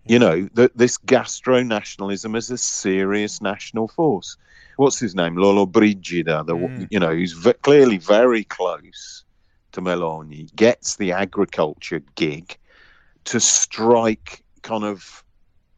You 0.07 0.18
know, 0.18 0.48
that 0.53 0.77
this 0.77 0.98
gastro-nationalism 0.98 2.37
is 2.37 2.50
a 2.50 2.59
serious 2.59 3.40
national 3.40 3.88
force. 3.88 4.37
What's 4.77 4.98
his 4.98 5.14
name? 5.14 5.37
Lollobrigida, 5.37 6.44
the, 6.46 6.55
Mm. 6.55 6.87
you 6.90 7.00
know, 7.00 7.14
who's 7.14 7.33
ve- 7.33 7.55
clearly 7.62 7.96
very 7.96 8.44
close 8.44 9.24
to 9.72 9.81
Meloni, 9.81 10.55
gets 10.55 10.96
the 10.96 11.12
agriculture 11.12 12.03
gig 12.16 12.59
to 13.24 13.40
strike 13.40 14.44
kind 14.62 14.85
of 14.85 15.23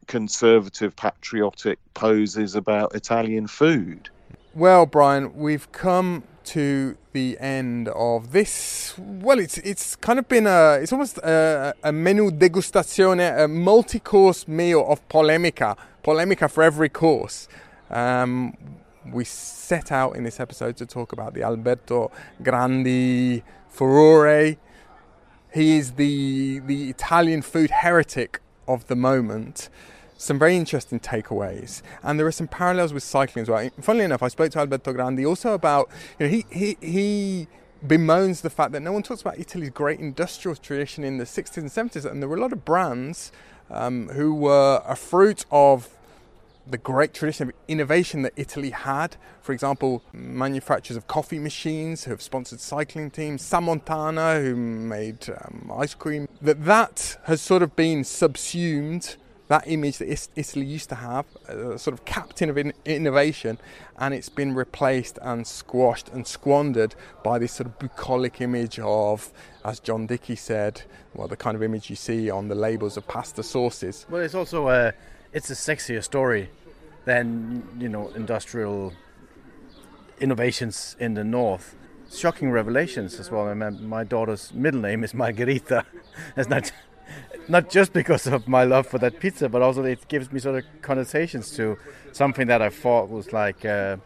conservative 0.06 0.94
patriotic 0.96 1.78
poses 1.94 2.54
about 2.54 2.94
Italian 2.94 3.46
food. 3.46 4.08
Well, 4.54 4.86
Brian, 4.86 5.36
we've 5.36 5.70
come 5.72 6.22
to 6.44 6.96
the 7.12 7.36
end 7.40 7.88
of 7.88 8.32
this. 8.32 8.94
Well, 8.98 9.38
it's 9.38 9.58
it's 9.58 9.96
kind 9.96 10.18
of 10.18 10.28
been 10.28 10.46
a 10.46 10.78
it's 10.80 10.92
almost 10.92 11.18
a, 11.18 11.74
a 11.82 11.92
menu 11.92 12.30
degustazione, 12.30 13.44
a 13.44 13.48
multi-course 13.48 14.48
meal 14.48 14.86
of 14.88 15.06
polemica, 15.08 15.76
polemica 16.02 16.48
for 16.48 16.62
every 16.62 16.88
course. 16.88 17.48
Um, 17.90 18.56
we 19.12 19.24
set 19.24 19.92
out 19.92 20.16
in 20.16 20.24
this 20.24 20.40
episode 20.40 20.76
to 20.78 20.86
talk 20.86 21.12
about 21.12 21.34
the 21.34 21.42
Alberto 21.42 22.10
Grandi 22.42 23.42
furore. 23.68 24.56
He 25.52 25.76
is 25.78 25.92
the 25.92 26.60
the 26.60 26.90
Italian 26.90 27.42
food 27.42 27.70
heretic 27.70 28.40
of 28.68 28.86
the 28.86 28.96
moment. 28.96 29.68
Some 30.18 30.38
very 30.38 30.56
interesting 30.56 30.98
takeaways, 30.98 31.82
and 32.02 32.18
there 32.18 32.26
are 32.26 32.32
some 32.32 32.48
parallels 32.48 32.92
with 32.92 33.02
cycling 33.02 33.42
as 33.42 33.50
well. 33.50 33.68
Funnily 33.80 34.06
enough, 34.06 34.22
I 34.22 34.28
spoke 34.28 34.50
to 34.52 34.60
Alberto 34.60 34.92
Grandi 34.92 35.26
also 35.26 35.52
about 35.52 35.90
you 36.18 36.26
know 36.26 36.32
he 36.32 36.46
he 36.50 36.76
he 36.80 37.48
bemoans 37.86 38.40
the 38.40 38.50
fact 38.50 38.72
that 38.72 38.80
no 38.80 38.92
one 38.92 39.02
talks 39.02 39.20
about 39.20 39.38
Italy's 39.38 39.70
great 39.70 40.00
industrial 40.00 40.56
tradition 40.56 41.04
in 41.04 41.18
the 41.18 41.24
60s 41.24 41.58
and 41.58 41.70
70s, 41.70 42.10
and 42.10 42.22
there 42.22 42.28
were 42.28 42.36
a 42.36 42.40
lot 42.40 42.52
of 42.52 42.64
brands 42.64 43.30
um, 43.70 44.08
who 44.08 44.34
were 44.34 44.82
a 44.86 44.96
fruit 44.96 45.44
of 45.50 45.90
the 46.68 46.78
great 46.78 47.14
tradition 47.14 47.48
of 47.48 47.54
innovation 47.68 48.22
that 48.22 48.32
Italy 48.36 48.70
had. 48.70 49.16
For 49.40 49.52
example, 49.52 50.02
manufacturers 50.12 50.96
of 50.96 51.06
coffee 51.06 51.38
machines 51.38 52.04
who 52.04 52.10
have 52.10 52.20
sponsored 52.20 52.60
cycling 52.60 53.10
teams, 53.10 53.42
Sammontana 53.42 54.42
who 54.42 54.56
made 54.56 55.28
um, 55.28 55.70
ice 55.74 55.94
cream. 55.94 56.28
That 56.42 56.64
that 56.64 57.18
has 57.24 57.40
sort 57.40 57.62
of 57.62 57.76
been 57.76 58.02
subsumed. 58.02 59.16
That 59.48 59.68
image 59.68 59.98
that 59.98 60.28
Italy 60.34 60.66
used 60.66 60.88
to 60.88 60.96
have, 60.96 61.24
a 61.46 61.78
sort 61.78 61.94
of 61.94 62.04
captain 62.04 62.50
of 62.50 62.58
in- 62.58 62.72
innovation, 62.84 63.58
and 63.96 64.12
it's 64.12 64.28
been 64.28 64.54
replaced 64.54 65.18
and 65.22 65.46
squashed 65.46 66.08
and 66.08 66.26
squandered 66.26 66.96
by 67.22 67.38
this 67.38 67.52
sort 67.52 67.68
of 67.68 67.78
bucolic 67.78 68.40
image 68.40 68.80
of, 68.80 69.32
as 69.64 69.78
John 69.78 70.06
Dickie 70.06 70.34
said, 70.34 70.82
well, 71.14 71.28
the 71.28 71.36
kind 71.36 71.54
of 71.54 71.62
image 71.62 71.90
you 71.90 71.96
see 71.96 72.28
on 72.28 72.48
the 72.48 72.56
labels 72.56 72.96
of 72.96 73.06
pasta 73.06 73.42
sauces. 73.42 74.04
Well, 74.10 74.22
it's 74.22 74.34
also 74.34 74.68
a 74.68 74.92
it's 75.32 75.50
a 75.50 75.54
sexier 75.54 76.02
story 76.02 76.50
than 77.04 77.62
you 77.78 77.88
know 77.88 78.08
industrial 78.16 78.92
innovations 80.20 80.96
in 80.98 81.14
the 81.14 81.24
north. 81.24 81.74
Shocking 82.12 82.50
revelations 82.50 83.18
as 83.18 83.30
well. 83.30 83.48
I 83.48 83.54
mean, 83.54 83.88
my 83.88 84.04
daughter's 84.04 84.52
middle 84.54 84.80
name 84.80 85.04
is 85.04 85.12
Margherita. 85.14 85.84
That's 86.34 86.48
not 86.48 86.72
not 87.48 87.70
just 87.70 87.92
because 87.92 88.26
of 88.26 88.48
my 88.48 88.64
love 88.64 88.86
for 88.86 88.98
that 88.98 89.20
pizza, 89.20 89.48
but 89.48 89.62
also 89.62 89.84
it 89.84 90.08
gives 90.08 90.32
me 90.32 90.40
sort 90.40 90.56
of 90.56 90.64
connotations 90.82 91.50
to 91.52 91.78
something 92.12 92.46
that 92.48 92.62
I 92.62 92.70
thought 92.70 93.08
was 93.08 93.32
like, 93.32 93.64
uh, 93.64 93.96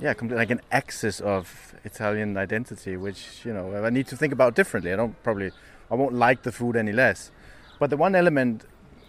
yeah, 0.00 0.14
like 0.22 0.50
an 0.50 0.60
axis 0.72 1.20
of 1.20 1.74
Italian 1.84 2.36
identity, 2.36 2.96
which 2.96 3.44
you 3.44 3.52
know 3.52 3.84
I 3.84 3.90
need 3.90 4.06
to 4.08 4.16
think 4.16 4.32
about 4.32 4.54
differently. 4.54 4.92
I 4.92 4.96
don't 4.96 5.20
probably, 5.22 5.50
I 5.90 5.94
won't 5.94 6.14
like 6.14 6.42
the 6.42 6.52
food 6.52 6.76
any 6.76 6.92
less. 6.92 7.30
But 7.78 7.90
the 7.90 7.96
one 7.96 8.14
element, 8.14 8.64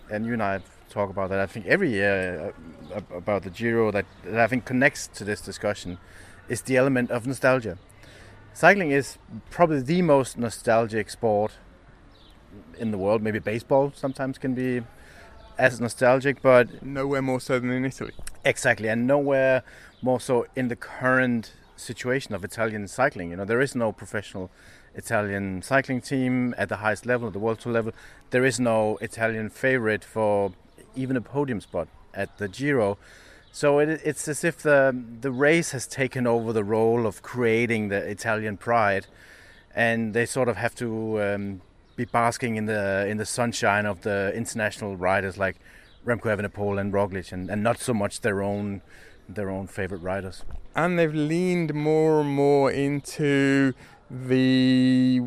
and 0.10 0.26
you 0.26 0.34
and 0.34 0.44
I 0.44 0.62
talk 0.90 1.10
about 1.10 1.30
that, 1.30 1.40
I 1.40 1.46
think 1.46 1.66
every 1.68 1.92
year 1.92 2.54
uh, 2.94 3.02
about 3.16 3.44
the 3.44 3.50
Giro 3.50 3.92
that, 3.92 4.06
that 4.26 4.40
I 4.40 4.48
think 4.48 4.66
connects 4.66 5.08
to 5.08 5.24
this 5.24 5.42
discussion, 5.42 5.98
is 6.50 6.62
the 6.62 6.78
element 6.78 7.12
of 7.12 7.26
nostalgia. 7.26 7.78
Cycling 8.54 8.92
is 8.92 9.18
probably 9.50 9.82
the 9.82 10.02
most 10.02 10.38
nostalgic 10.38 11.10
sport 11.10 11.54
in 12.78 12.92
the 12.92 12.98
world. 12.98 13.22
Maybe 13.22 13.40
baseball 13.40 13.92
sometimes 13.96 14.38
can 14.38 14.54
be 14.54 14.82
as 15.58 15.80
nostalgic, 15.80 16.42
but 16.42 16.84
Nowhere 16.84 17.22
more 17.22 17.40
so 17.40 17.60
than 17.60 17.72
in 17.72 17.86
Italy. 17.86 18.14
exactly, 18.44 18.88
and 18.88 19.06
nowhere 19.06 19.64
more 20.02 20.20
so 20.20 20.46
in 20.56 20.68
the 20.68 20.76
current 20.76 21.54
situation 21.76 22.34
of 22.34 22.44
Italian 22.44 22.88
cycling. 22.88 23.30
You 23.32 23.38
know, 23.38 23.46
there 23.46 23.62
is 23.62 23.76
no 23.76 23.92
professional 23.92 24.50
Italian 24.96 25.62
cycling 25.62 26.02
team 26.02 26.54
at 26.58 26.70
the 26.70 26.78
highest 26.78 27.06
level, 27.06 27.28
at 27.28 27.34
the 27.34 27.40
world 27.40 27.60
tour 27.60 27.74
level. 27.74 27.92
There 28.32 28.46
is 28.46 28.60
no 28.60 28.98
Italian 29.02 29.50
favorite 29.50 30.04
for 30.04 30.54
even 30.96 31.16
a 31.16 31.22
podium 31.22 31.62
spot 31.62 31.88
at 32.14 32.38
the 32.38 32.48
Giro. 32.48 32.98
So 33.52 33.80
it, 33.80 34.02
it's 34.04 34.28
as 34.28 34.44
if 34.44 34.58
the 34.58 34.96
the 35.22 35.32
race 35.32 35.72
has 35.72 35.86
taken 35.88 36.26
over 36.26 36.54
the 36.54 36.64
role 36.64 37.06
of 37.06 37.22
creating 37.22 37.90
the 37.90 37.98
Italian 37.98 38.58
pride, 38.58 39.08
and 39.76 40.14
they 40.14 40.26
sort 40.26 40.50
of 40.50 40.58
have 40.58 40.74
to 40.76 41.22
um, 41.22 41.62
be 41.96 42.06
basking 42.06 42.56
in 42.56 42.66
the 42.66 43.06
in 43.08 43.18
the 43.18 43.26
sunshine 43.26 43.86
of 43.86 44.02
the 44.02 44.32
international 44.36 44.96
riders 44.96 45.38
like 45.38 45.58
Remco 46.06 46.36
Evenepoel 46.36 46.80
and 46.80 46.94
Roglic, 46.94 47.32
and, 47.32 47.50
and 47.50 47.62
not 47.62 47.80
so 47.80 47.94
much 47.94 48.22
their 48.22 48.42
own 48.42 48.82
their 49.30 49.50
own 49.50 49.68
favorite 49.68 50.02
riders. 50.02 50.44
And 50.76 50.98
they've 50.98 51.14
leaned 51.14 51.74
more 51.74 52.22
and 52.22 52.30
more 52.30 52.72
into 52.72 53.74
the, 54.10 55.20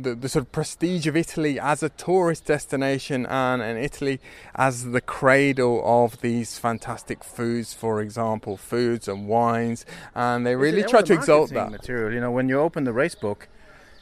the, 0.00 0.14
the 0.14 0.28
sort 0.30 0.46
of 0.46 0.52
prestige 0.52 1.06
of 1.06 1.14
Italy 1.14 1.60
as 1.60 1.82
a 1.82 1.90
tourist 1.90 2.46
destination 2.46 3.26
and, 3.26 3.60
and 3.60 3.78
Italy 3.78 4.18
as 4.54 4.84
the 4.92 5.02
cradle 5.02 5.82
of 5.84 6.20
these 6.22 6.58
fantastic 6.58 7.22
foods, 7.22 7.74
for 7.74 8.00
example, 8.00 8.56
foods 8.56 9.08
and 9.08 9.28
wines, 9.28 9.84
and 10.14 10.46
they 10.46 10.56
really 10.56 10.82
try 10.82 11.02
to 11.02 11.12
exalt 11.12 11.50
that 11.50 11.70
material. 11.70 12.12
You 12.12 12.20
know, 12.20 12.30
when 12.30 12.48
you 12.48 12.58
open 12.58 12.84
the 12.84 12.94
race 12.94 13.14
book, 13.14 13.48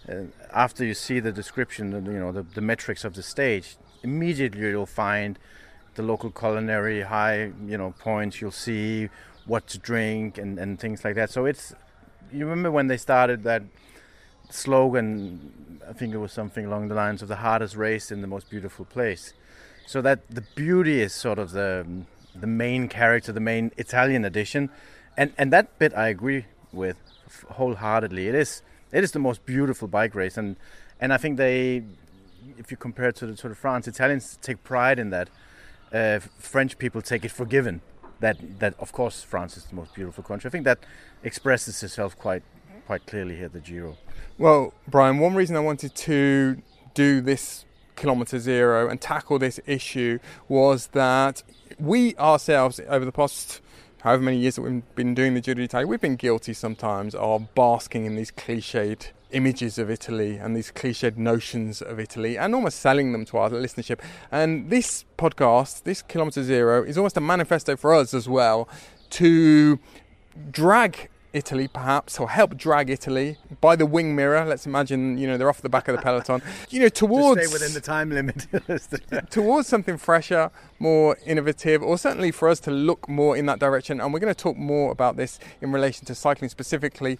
uh, 0.09 0.15
after 0.53 0.85
you 0.85 0.95
see 0.95 1.21
the 1.21 1.33
description, 1.33 1.93
you 2.07 2.19
know, 2.19 2.33
the, 2.33 2.43
the 2.43 2.61
metrics 2.61 3.05
of 3.05 3.15
the 3.15 3.23
stage, 3.23 3.77
immediately 4.03 4.61
you'll 4.61 4.87
find 4.87 5.39
the 5.95 6.03
local 6.03 6.31
culinary 6.31 7.03
high, 7.03 7.53
you 7.67 7.79
know, 7.79 7.95
points. 7.99 8.41
You'll 8.41 8.51
see 8.51 9.11
what 9.47 9.67
to 9.69 9.79
drink 9.79 10.39
and, 10.39 10.59
and 10.59 10.79
things 10.79 11.05
like 11.05 11.15
that. 11.17 11.31
So 11.31 11.47
it's 11.47 11.75
you 12.33 12.47
remember 12.47 12.71
when 12.71 12.87
they 12.87 12.97
started 12.97 13.43
that 13.45 13.63
slogan, 14.51 15.81
I 15.89 15.93
think 15.93 16.15
it 16.15 16.19
was 16.19 16.33
something 16.33 16.65
along 16.65 16.89
the 16.89 16.95
lines 16.95 17.23
of 17.23 17.29
the 17.29 17.37
hardest 17.37 17.77
race 17.77 18.11
in 18.11 18.21
the 18.21 18.27
most 18.27 18.51
beautiful 18.51 18.85
place. 18.85 19.35
So 19.87 20.01
that 20.03 20.29
the 20.31 20.43
beauty 20.55 21.01
is 21.01 21.13
sort 21.13 21.39
of 21.39 21.53
the 21.53 21.87
the 22.35 22.47
main 22.47 22.89
character, 22.89 23.31
the 23.33 23.41
main 23.41 23.73
Italian 23.77 24.25
edition, 24.25 24.71
and 25.17 25.33
and 25.37 25.53
that 25.53 25.79
bit 25.79 25.95
I 25.95 26.09
agree 26.09 26.47
with 26.73 26.97
wholeheartedly. 27.51 28.29
It 28.29 28.35
is 28.35 28.63
it 28.93 29.03
is 29.03 29.13
the 29.13 29.19
most 29.19 29.45
beautiful 29.47 29.89
bike 29.89 30.15
race, 30.15 30.37
and 30.37 30.57
and 31.01 31.13
I 31.13 31.17
think 31.17 31.37
they, 31.37 31.83
if 32.59 32.71
you 32.71 32.77
compare 32.77 33.09
it 33.09 33.17
to 33.17 33.27
the 33.27 33.55
France, 33.55 33.89
Italians 33.89 34.39
take 34.41 34.63
pride 34.63 34.99
in 34.99 35.11
that. 35.11 35.29
Uh, 35.93 36.21
French 36.39 36.79
people 36.79 37.03
take 37.03 37.23
it 37.23 37.31
for 37.31 37.45
given 37.45 37.83
that 38.21 38.39
that 38.61 38.73
of 38.79 38.93
course 38.93 39.23
France 39.23 39.59
is 39.59 39.65
the 39.67 39.75
most 39.75 39.95
beautiful 39.95 40.25
country. 40.25 40.49
I 40.49 40.51
think 40.51 40.65
that 40.65 40.79
expresses 41.23 41.83
itself 41.83 42.19
quite 42.19 42.43
quite 42.87 43.05
clearly 43.07 43.37
here 43.37 43.47
at 43.47 43.53
the 43.53 43.61
Giro. 43.61 43.99
Well, 44.39 44.73
Brian, 44.89 45.19
one 45.19 45.35
reason 45.35 45.55
I 45.57 45.61
wanted 45.61 45.95
to 45.95 46.63
do 46.95 47.21
this 47.21 47.67
kilometer 47.95 48.39
zero 48.39 48.89
and 48.89 49.01
tackle 49.01 49.39
this 49.39 49.61
issue 49.67 50.19
was 50.49 50.89
that 50.89 51.43
we 51.79 52.17
ourselves, 52.17 52.81
over 52.89 53.05
the 53.05 53.13
past 53.13 53.61
however 54.03 54.23
many 54.23 54.39
years 54.39 54.57
that 54.57 54.63
we've 54.63 54.95
been 54.95 55.15
doing 55.15 55.35
the 55.35 55.41
d'Italia, 55.41 55.87
we've 55.87 56.01
been 56.01 56.17
guilty 56.17 56.53
sometimes 56.53 57.15
of 57.15 57.55
basking 57.55 58.05
in 58.05 58.17
these 58.17 58.31
cliched 58.31 59.11
images 59.31 59.79
of 59.79 59.91
Italy 59.91 60.37
and 60.37 60.57
these 60.57 60.71
cliched 60.71 61.17
notions 61.17 61.81
of 61.81 61.99
Italy 61.99 62.37
and 62.37 62.55
almost 62.55 62.81
selling 62.81 63.13
them 63.13 63.25
to 63.27 63.39
our 63.39 63.51
listenership. 63.51 64.01
And 64.31 64.71
this 64.71 65.05
podcast, 65.17 65.85
this 65.85 66.03
Kilometer 66.03 66.43
Zero, 66.43 66.83
is 66.83 66.99
almost 66.99 67.17
a 67.17 67.21
manifesto 67.21 67.77
for 67.77 67.95
us 67.95 68.13
as 68.13 68.29
well 68.29 68.69
to 69.11 69.79
drag 70.51 71.09
Italy, 71.33 71.69
perhaps, 71.69 72.21
or 72.21 72.29
help 72.29 72.57
drag 72.57 72.91
Italy 72.91 73.39
by 73.61 73.77
the 73.77 73.87
wing 73.87 74.15
mirror. 74.15 74.45
Let's 74.45 74.67
imagine, 74.67 75.17
you 75.19 75.27
know, 75.27 75.39
they're 75.39 75.49
off 75.49 75.63
the 75.63 75.69
back 75.69 75.89
of 75.89 75.97
the 75.97 76.03
peloton. 76.03 76.43
You 76.71 76.81
know, 76.81 76.89
towards 76.89 77.41
to 77.41 77.47
stay 77.47 77.53
within 77.53 77.75
the 77.75 77.81
time 77.81 78.11
limit, 78.11 78.47
towards 79.31 79.69
something 79.69 79.99
fresher, 79.99 80.51
more 80.79 81.19
innovative, 81.27 81.83
or 81.83 81.99
certainly 81.99 82.31
for 82.31 82.49
us 82.49 82.61
to 82.61 82.71
look 82.71 83.09
more 83.09 83.37
in 83.37 83.47
that 83.47 83.59
direction. 83.59 84.01
And 84.01 84.13
we're 84.13 84.21
going 84.21 84.35
to 84.35 84.41
talk 84.41 84.57
more 84.57 84.91
about 84.91 85.17
this 85.17 85.39
in 85.61 85.73
relation 85.73 86.07
to 86.07 86.15
cycling 86.15 86.49
specifically. 86.49 87.19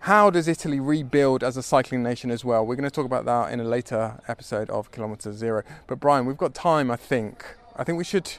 How 0.00 0.30
does 0.30 0.48
Italy 0.48 0.80
rebuild 0.80 1.44
as 1.44 1.56
a 1.56 1.62
cycling 1.62 2.02
nation 2.02 2.30
as 2.30 2.44
well? 2.44 2.66
We're 2.66 2.76
going 2.76 2.88
to 2.88 2.94
talk 2.94 3.06
about 3.06 3.26
that 3.26 3.52
in 3.52 3.60
a 3.60 3.64
later 3.64 4.20
episode 4.28 4.70
of 4.70 4.90
Kilometer 4.90 5.32
Zero. 5.32 5.62
But 5.86 6.00
Brian, 6.00 6.26
we've 6.26 6.38
got 6.38 6.54
time, 6.54 6.90
I 6.90 6.96
think. 6.96 7.44
I 7.76 7.84
think 7.84 7.98
we 7.98 8.04
should 8.04 8.32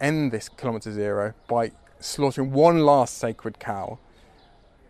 end 0.00 0.32
this 0.32 0.48
Kilometer 0.48 0.92
Zero 0.92 1.34
by 1.48 1.72
slaughtering 2.00 2.52
one 2.52 2.80
last 2.80 3.18
sacred 3.18 3.58
cow 3.58 3.98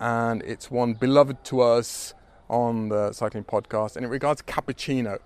and 0.00 0.42
it's 0.42 0.70
one 0.70 0.94
beloved 0.94 1.44
to 1.44 1.60
us 1.60 2.14
on 2.48 2.88
the 2.88 3.12
cycling 3.12 3.44
podcast, 3.44 3.96
and 3.96 4.04
it 4.04 4.08
regards 4.08 4.42
cappuccino. 4.42 5.18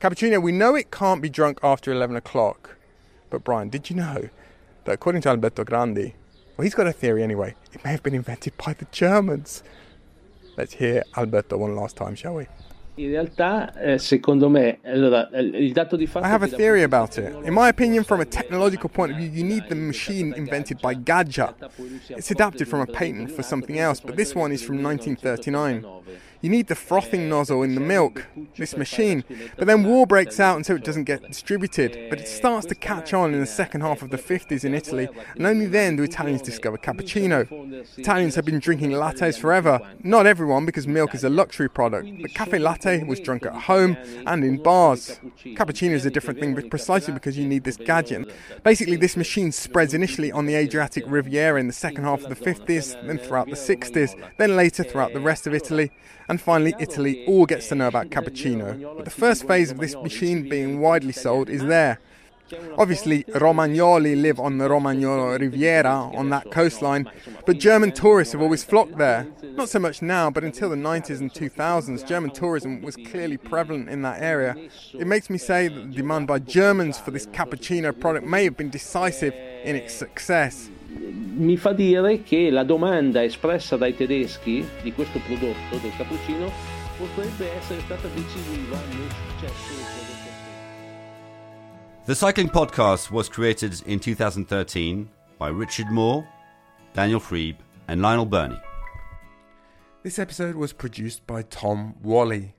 Cappuccino, 0.00 0.42
we 0.42 0.52
know 0.52 0.74
it 0.74 0.90
can't 0.90 1.22
be 1.22 1.28
drunk 1.28 1.58
after 1.62 1.92
11 1.92 2.16
o'clock, 2.16 2.76
but 3.30 3.44
Brian, 3.44 3.68
did 3.68 3.90
you 3.90 3.96
know 3.96 4.28
that 4.84 4.92
according 4.92 5.22
to 5.22 5.28
Alberto 5.28 5.64
Grandi, 5.64 6.14
well, 6.56 6.64
he's 6.64 6.74
got 6.74 6.86
a 6.86 6.92
theory 6.92 7.22
anyway, 7.22 7.54
it 7.72 7.84
may 7.84 7.90
have 7.90 8.02
been 8.02 8.14
invented 8.14 8.56
by 8.56 8.72
the 8.72 8.86
Germans. 8.90 9.62
Let's 10.56 10.74
hear 10.74 11.02
Alberto 11.16 11.56
one 11.56 11.74
last 11.74 11.96
time, 11.96 12.14
shall 12.14 12.34
we? 12.34 12.46
In 12.96 13.08
realtà, 13.08 13.72
eh, 13.74 13.98
secondo 13.98 14.50
me, 14.50 14.80
allora, 14.84 15.30
il 15.32 15.72
dato 15.72 15.96
di 15.96 16.06
fatto 16.06 16.26
I 16.26 16.30
have 16.30 16.44
a 16.44 16.48
theory 16.48 16.82
about 16.82 17.16
it. 17.16 17.34
In 17.44 17.54
my 17.54 17.68
opinion, 17.68 18.04
from 18.04 18.20
a 18.20 18.26
technological 18.26 18.90
point 18.90 19.12
of 19.12 19.16
view, 19.16 19.30
you 19.30 19.44
need 19.44 19.66
the 19.68 19.74
machine 19.74 20.34
invented 20.36 20.78
by 20.78 20.94
Gaggia. 20.94 21.54
It's 22.08 22.30
adapted 22.30 22.68
from 22.68 22.80
a 22.80 22.86
patent 22.86 23.30
for 23.30 23.42
something 23.42 23.78
else, 23.78 23.98
but 24.00 24.14
this 24.14 24.34
one 24.34 24.52
is 24.52 24.62
from 24.62 24.82
1939. 24.82 25.86
You 26.42 26.50
need 26.50 26.66
the 26.66 26.74
frothing 26.74 27.28
nozzle 27.28 27.62
in 27.62 27.76
the 27.76 27.80
milk, 27.80 28.26
this 28.56 28.76
machine. 28.76 29.22
But 29.56 29.68
then 29.68 29.84
war 29.84 30.08
breaks 30.08 30.40
out 30.40 30.56
and 30.56 30.66
so 30.66 30.74
it 30.74 30.82
doesn't 30.82 31.04
get 31.04 31.22
distributed. 31.22 32.10
But 32.10 32.18
it 32.18 32.26
starts 32.26 32.66
to 32.66 32.74
catch 32.74 33.14
on 33.14 33.32
in 33.32 33.38
the 33.38 33.46
second 33.46 33.82
half 33.82 34.02
of 34.02 34.10
the 34.10 34.18
50s 34.18 34.64
in 34.64 34.74
Italy, 34.74 35.08
and 35.36 35.46
only 35.46 35.66
then 35.66 35.94
do 35.94 36.02
Italians 36.02 36.42
discover 36.42 36.76
cappuccino. 36.76 37.46
Italians 37.96 38.34
have 38.34 38.44
been 38.44 38.58
drinking 38.58 38.90
lattes 38.90 39.38
forever. 39.38 39.80
Not 40.02 40.26
everyone, 40.26 40.66
because 40.66 40.88
milk 40.88 41.14
is 41.14 41.22
a 41.22 41.28
luxury 41.28 41.70
product, 41.70 42.08
but 42.20 42.34
cafe 42.34 42.58
latte 42.58 43.04
was 43.04 43.20
drunk 43.20 43.46
at 43.46 43.54
home 43.54 43.96
and 44.26 44.42
in 44.42 44.60
bars. 44.60 45.20
Cappuccino 45.44 45.92
is 45.92 46.04
a 46.06 46.10
different 46.10 46.40
thing, 46.40 46.56
but 46.56 46.70
precisely 46.70 47.14
because 47.14 47.38
you 47.38 47.46
need 47.46 47.62
this 47.62 47.76
gadget. 47.76 48.32
Basically, 48.64 48.96
this 48.96 49.16
machine 49.16 49.52
spreads 49.52 49.94
initially 49.94 50.32
on 50.32 50.46
the 50.46 50.56
Adriatic 50.56 51.04
Riviera 51.06 51.60
in 51.60 51.68
the 51.68 51.72
second 51.72 52.02
half 52.02 52.24
of 52.24 52.30
the 52.30 52.44
50s, 52.44 53.00
then 53.06 53.18
throughout 53.18 53.46
the 53.46 53.52
60s, 53.52 54.20
then 54.38 54.56
later 54.56 54.82
throughout 54.82 55.12
the 55.12 55.20
rest 55.20 55.46
of 55.46 55.54
Italy. 55.54 55.92
And 56.32 56.40
finally, 56.40 56.72
Italy 56.78 57.26
all 57.26 57.44
gets 57.44 57.68
to 57.68 57.74
know 57.74 57.88
about 57.88 58.08
cappuccino. 58.14 58.96
But 58.96 59.04
the 59.04 59.10
first 59.10 59.46
phase 59.46 59.70
of 59.70 59.76
this 59.76 59.94
machine 59.94 60.48
being 60.48 60.80
widely 60.80 61.12
sold 61.12 61.50
is 61.50 61.62
there. 61.62 61.98
Obviously, 62.78 63.24
Romagnoli 63.24 64.18
live 64.18 64.40
on 64.40 64.56
the 64.56 64.66
Romagnolo 64.66 65.38
Riviera 65.38 65.92
on 65.92 66.30
that 66.30 66.50
coastline, 66.50 67.06
but 67.44 67.58
German 67.58 67.92
tourists 67.92 68.32
have 68.32 68.40
always 68.40 68.64
flocked 68.64 68.96
there. 68.96 69.26
Not 69.42 69.68
so 69.68 69.78
much 69.78 70.00
now, 70.00 70.30
but 70.30 70.42
until 70.42 70.70
the 70.70 70.76
90s 70.76 71.20
and 71.20 71.30
2000s, 71.30 72.06
German 72.06 72.30
tourism 72.30 72.80
was 72.80 72.96
clearly 72.96 73.36
prevalent 73.36 73.90
in 73.90 74.00
that 74.00 74.22
area. 74.22 74.56
It 74.94 75.06
makes 75.06 75.28
me 75.28 75.36
say 75.36 75.68
that 75.68 75.90
the 75.90 75.96
demand 75.96 76.28
by 76.28 76.38
Germans 76.38 76.98
for 76.98 77.10
this 77.10 77.26
cappuccino 77.26 77.92
product 77.92 78.26
may 78.26 78.44
have 78.44 78.56
been 78.56 78.70
decisive 78.70 79.34
in 79.34 79.76
its 79.76 79.92
success. 79.92 80.70
Mi 80.98 81.56
fa 81.56 81.72
dire 81.72 82.22
che 82.22 82.50
la 82.50 82.64
domanda 82.64 83.22
espressa 83.22 83.76
dai 83.76 83.94
tedeschi 83.96 84.66
di 84.82 84.92
questo 84.92 85.18
prodotto, 85.20 85.78
del 85.80 85.92
cappuccino, 85.96 86.50
potrebbe 86.96 87.52
essere 87.52 87.80
stata 87.80 88.08
decisiva 88.08 88.76
nel 88.76 89.08
successo 89.10 89.74
del 89.74 89.84
prodotto. 89.84 90.12
The 92.04 92.14
Cycling 92.14 92.50
Podcast 92.50 93.10
was 93.10 93.28
created 93.28 93.80
in 93.86 93.98
2013 93.98 95.08
by 95.38 95.50
Richard 95.50 95.90
Moore, 95.90 96.26
Daniel 96.92 97.20
Freeb, 97.20 97.56
and 97.86 98.00
Lionel 98.00 98.26
Burney. 98.26 98.60
This 100.02 100.18
episode 100.18 100.56
was 100.56 100.72
produced 100.72 101.26
by 101.26 101.42
Tom 101.42 101.94
Wally. 102.02 102.54